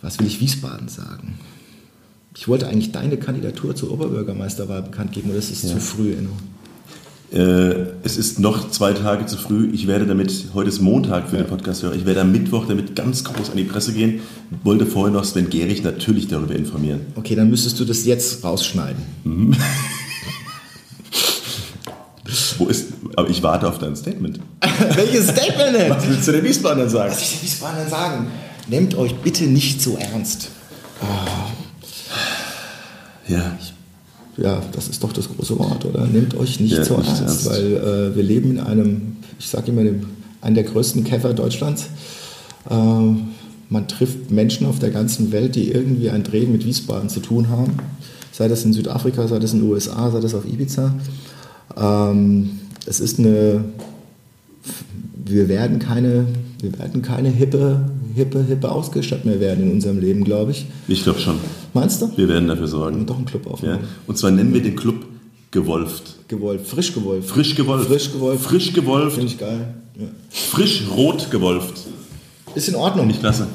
Was 0.02 0.20
will 0.20 0.28
ich 0.28 0.40
Wiesbaden 0.40 0.88
sagen? 0.88 1.40
Ich 2.36 2.48
wollte 2.48 2.68
eigentlich 2.68 2.92
deine 2.92 3.18
Kandidatur 3.18 3.76
zur 3.76 3.92
Oberbürgermeisterwahl 3.92 4.82
bekannt 4.82 5.12
geben, 5.12 5.30
oder 5.30 5.40
ist 5.40 5.52
es 5.52 5.62
zu 5.62 5.80
früh, 5.80 6.14
Enno? 6.14 6.32
Äh, 7.32 7.86
es 8.04 8.18
ist 8.18 8.40
noch 8.40 8.72
zwei 8.72 8.92
Tage 8.92 9.26
zu 9.26 9.38
früh. 9.38 9.70
Ich 9.74 9.88
werde 9.88 10.06
damit, 10.06 10.48
heute 10.54 10.68
ist 10.68 10.82
Montag 10.82 11.30
für 11.30 11.38
den 11.38 11.48
Podcast, 11.48 11.84
ich 11.84 12.06
werde 12.06 12.22
am 12.22 12.32
Mittwoch 12.32 12.66
damit 12.68 12.96
ganz 12.96 13.24
groß 13.24 13.52
an 13.52 13.58
die 13.58 13.64
Presse 13.64 13.94
gehen. 13.94 14.20
Wollte 14.64 14.86
vorher 14.86 15.14
noch 15.14 15.24
Sven 15.24 15.50
Gehrig 15.50 15.82
natürlich 15.84 16.28
darüber 16.28 16.56
informieren. 16.56 17.02
Okay, 17.16 17.36
dann 17.36 17.50
müsstest 17.50 17.80
du 17.80 17.86
das 17.86 18.06
jetzt 18.06 18.44
rausschneiden. 18.44 19.56
Wo 22.58 22.68
ist, 22.68 22.88
aber 23.16 23.30
ich 23.30 23.42
warte 23.42 23.68
auf 23.68 23.80
dein 23.80 23.96
Statement. 23.96 24.40
Welches 24.96 25.30
Statement 25.30 25.76
denn? 25.76 25.90
Was 25.90 26.08
willst 26.08 26.28
du 26.28 26.34
den 26.34 26.44
Wiesbadenern 26.44 26.90
sagen? 26.90 27.12
Was 27.14 27.22
ich 27.22 27.40
den 27.40 27.44
Wiesbadenern 27.44 27.90
sagen? 27.90 28.28
Nehmt 28.68 28.96
euch 28.96 29.16
bitte 29.16 29.46
nicht 29.46 29.82
so 29.82 29.98
ernst. 29.98 30.50
Ja, 33.28 33.58
Ja, 34.38 34.62
das 34.72 34.88
ist 34.88 35.04
doch 35.04 35.12
das 35.14 35.28
große 35.30 35.58
Wort, 35.60 35.84
oder? 35.86 36.06
Nehmt 36.08 36.36
euch 36.36 36.60
nicht 36.60 36.74
Ja, 36.78 36.84
so 36.86 36.98
nicht 36.98 37.08
ernst, 37.10 37.22
ernst. 37.22 37.50
weil 37.50 37.74
äh, 38.12 38.16
wir 38.16 38.24
leben 38.24 38.52
in 38.52 38.60
einem, 38.60 39.18
ich 39.40 39.48
sage 39.48 39.72
immer, 39.72 39.84
dem, 39.84 40.02
einem 40.42 40.56
der 40.56 40.64
größten 40.64 41.04
Käfer 41.04 41.34
Deutschlands. 41.34 41.88
Äh, 42.70 42.74
man 42.76 43.88
trifft 43.88 44.32
Menschen 44.32 44.66
auf 44.68 44.80
der 44.80 44.90
ganzen 44.92 45.32
Welt, 45.32 45.56
die 45.56 45.72
irgendwie 45.72 46.10
ein 46.10 46.24
Drehen 46.24 46.52
mit 46.52 46.66
Wiesbaden 46.66 47.10
zu 47.10 47.20
tun 47.20 47.50
haben. 47.50 47.74
Sei 48.32 48.48
das 48.48 48.64
in 48.64 48.74
Südafrika, 48.74 49.28
sei 49.28 49.40
das 49.40 49.54
in 49.54 49.60
den 49.60 49.70
USA, 49.70 50.10
sei 50.12 50.20
das 50.22 50.34
auf 50.34 50.46
Ibiza. 50.46 50.94
Ähm, 51.78 52.52
es 52.86 53.00
ist 53.00 53.20
eine, 53.20 53.64
wir 55.26 55.48
werden 55.50 55.80
keine, 55.80 56.26
wir 56.62 56.78
werden 56.80 57.02
keine 57.02 57.30
hippe, 57.30 57.90
hippe, 58.16 58.44
hippe 58.44 58.72
Ausgestattet 58.72 59.26
mehr 59.26 59.40
werden 59.40 59.66
in 59.66 59.72
unserem 59.74 60.00
Leben, 60.00 60.24
glaube 60.24 60.52
ich. 60.52 60.66
ich 60.88 61.04
glaube 61.04 61.20
schon. 61.20 61.36
Meinst 61.74 62.02
du? 62.02 62.12
Wir 62.18 62.28
werden 62.28 62.48
dafür 62.48 62.68
sorgen. 62.68 63.06
Doch 63.06 63.16
einen 63.18 63.26
Club 63.26 63.46
Ja. 63.46 63.52
aufmachen. 63.52 63.80
Und 64.08 64.18
zwar 64.18 64.32
nennen 64.32 64.54
wir 64.54 64.62
den 64.62 64.76
Club 64.76 64.96
Gewolft. 65.52 66.16
Gewolft, 66.30 66.66
frisch 66.68 66.94
gewolft. 66.94 67.28
Frisch 67.30 67.56
gewolft. 67.56 67.88
Frisch 67.88 68.12
gewolft. 68.14 68.44
Frisch 68.44 68.72
gewolft. 68.74 69.16
Finde 69.18 69.32
ich 69.34 69.38
geil. 69.38 69.74
Ja. 70.00 70.06
Frisch 70.30 70.84
rot 70.96 71.30
gewolft. 71.30 71.74
Ist 72.56 72.70
in 72.70 72.76
Ordnung. 72.76 73.08
Nicht 73.08 73.20
klasse. 73.20 73.48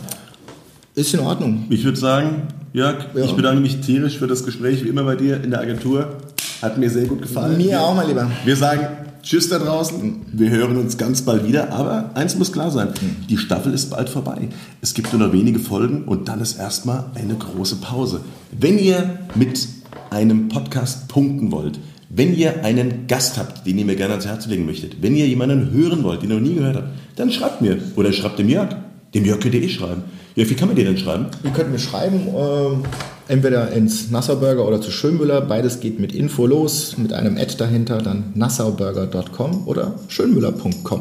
Ist 0.94 1.14
in 1.14 1.20
Ordnung. 1.20 1.64
Ich 1.70 1.84
würde 1.84 1.98
sagen, 1.98 2.48
Jörg, 2.74 3.06
Ja. 3.14 3.24
ich 3.24 3.32
bedanke 3.32 3.62
mich 3.62 3.80
tierisch 3.80 4.18
für 4.18 4.26
das 4.26 4.44
Gespräch, 4.44 4.84
wie 4.84 4.88
immer 4.88 5.04
bei 5.04 5.16
dir 5.16 5.42
in 5.42 5.50
der 5.50 5.60
Agentur. 5.60 6.16
Hat 6.60 6.76
mir 6.76 6.90
sehr 6.90 7.06
gut 7.06 7.22
gefallen. 7.22 7.56
Mir 7.56 7.80
auch, 7.80 7.94
mein 7.94 8.08
Lieber. 8.08 8.30
Wir 8.44 8.56
sagen 8.56 8.86
Tschüss 9.26 9.48
da 9.48 9.58
draußen. 9.58 10.20
Wir 10.32 10.50
hören 10.50 10.76
uns 10.76 10.98
ganz 10.98 11.22
bald 11.22 11.48
wieder. 11.48 11.72
Aber 11.72 12.12
eins 12.14 12.36
muss 12.36 12.52
klar 12.52 12.70
sein: 12.70 12.90
Die 13.28 13.36
Staffel 13.36 13.74
ist 13.74 13.90
bald 13.90 14.08
vorbei. 14.08 14.50
Es 14.80 14.94
gibt 14.94 15.12
nur 15.12 15.26
noch 15.26 15.32
wenige 15.32 15.58
Folgen 15.58 16.04
und 16.04 16.28
dann 16.28 16.40
ist 16.40 16.60
erstmal 16.60 17.06
eine 17.16 17.34
große 17.34 17.76
Pause. 17.76 18.20
Wenn 18.52 18.78
ihr 18.78 19.18
mit 19.34 19.66
einem 20.10 20.48
Podcast 20.48 21.08
punkten 21.08 21.50
wollt, 21.50 21.80
wenn 22.08 22.36
ihr 22.36 22.64
einen 22.64 23.08
Gast 23.08 23.36
habt, 23.36 23.66
den 23.66 23.76
ihr 23.78 23.84
mir 23.84 23.96
gerne 23.96 24.12
ans 24.12 24.26
Herz 24.26 24.46
legen 24.46 24.64
möchtet, 24.64 25.02
wenn 25.02 25.16
ihr 25.16 25.26
jemanden 25.26 25.72
hören 25.72 26.04
wollt, 26.04 26.22
den 26.22 26.30
ihr 26.30 26.36
noch 26.36 26.48
nie 26.48 26.54
gehört 26.54 26.76
habt, 26.76 26.88
dann 27.16 27.32
schreibt 27.32 27.60
mir 27.62 27.78
oder 27.96 28.12
schreibt 28.12 28.38
dem 28.38 28.48
Jörg. 28.48 28.76
Dem 29.12 29.24
Jörg 29.24 29.40
könnt 29.40 29.56
ihr 29.56 29.62
eh 29.62 29.68
schreiben. 29.68 30.04
Jörg, 30.36 30.50
wie 30.50 30.54
kann 30.54 30.68
man 30.68 30.76
dir 30.76 30.84
denn 30.84 30.98
schreiben? 30.98 31.28
Ihr 31.42 31.50
könnt 31.50 31.72
mir 31.72 31.78
schreiben, 31.78 32.28
ähm, 32.28 32.82
entweder 33.26 33.72
ins 33.72 34.10
Nassauburger 34.10 34.68
oder 34.68 34.82
zu 34.82 34.90
Schönmüller. 34.90 35.40
Beides 35.40 35.80
geht 35.80 35.98
mit 35.98 36.14
Info 36.14 36.46
los, 36.46 36.98
mit 36.98 37.14
einem 37.14 37.38
Ad 37.38 37.54
dahinter, 37.56 37.98
dann 37.98 38.32
nassauburger.com 38.34 39.66
oder 39.66 39.94
schönmüller.com. 40.08 41.00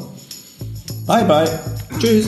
Bye, 1.06 1.26
bye. 1.26 1.50
Tschüss. 2.00 2.28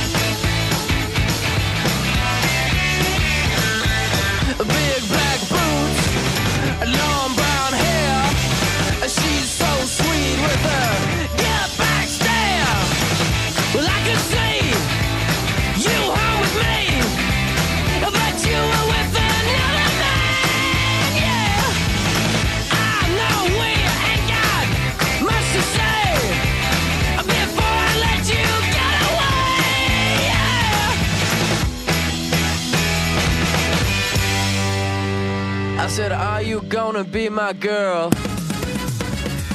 My 37.31 37.53
girl? 37.53 38.09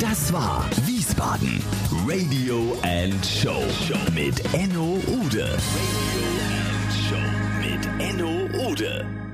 Das 0.00 0.32
war 0.32 0.64
Wiesbaden. 0.84 1.62
Radio 2.06 2.76
and 2.82 3.24
Show 3.24 3.62
mit 4.14 4.40
Enno 4.54 4.98
Ude. 5.06 5.44
Radio 5.44 6.26
and 6.52 6.92
Show 7.08 7.26
mit 7.60 7.88
Enno 7.98 8.48
Ude. 8.68 9.25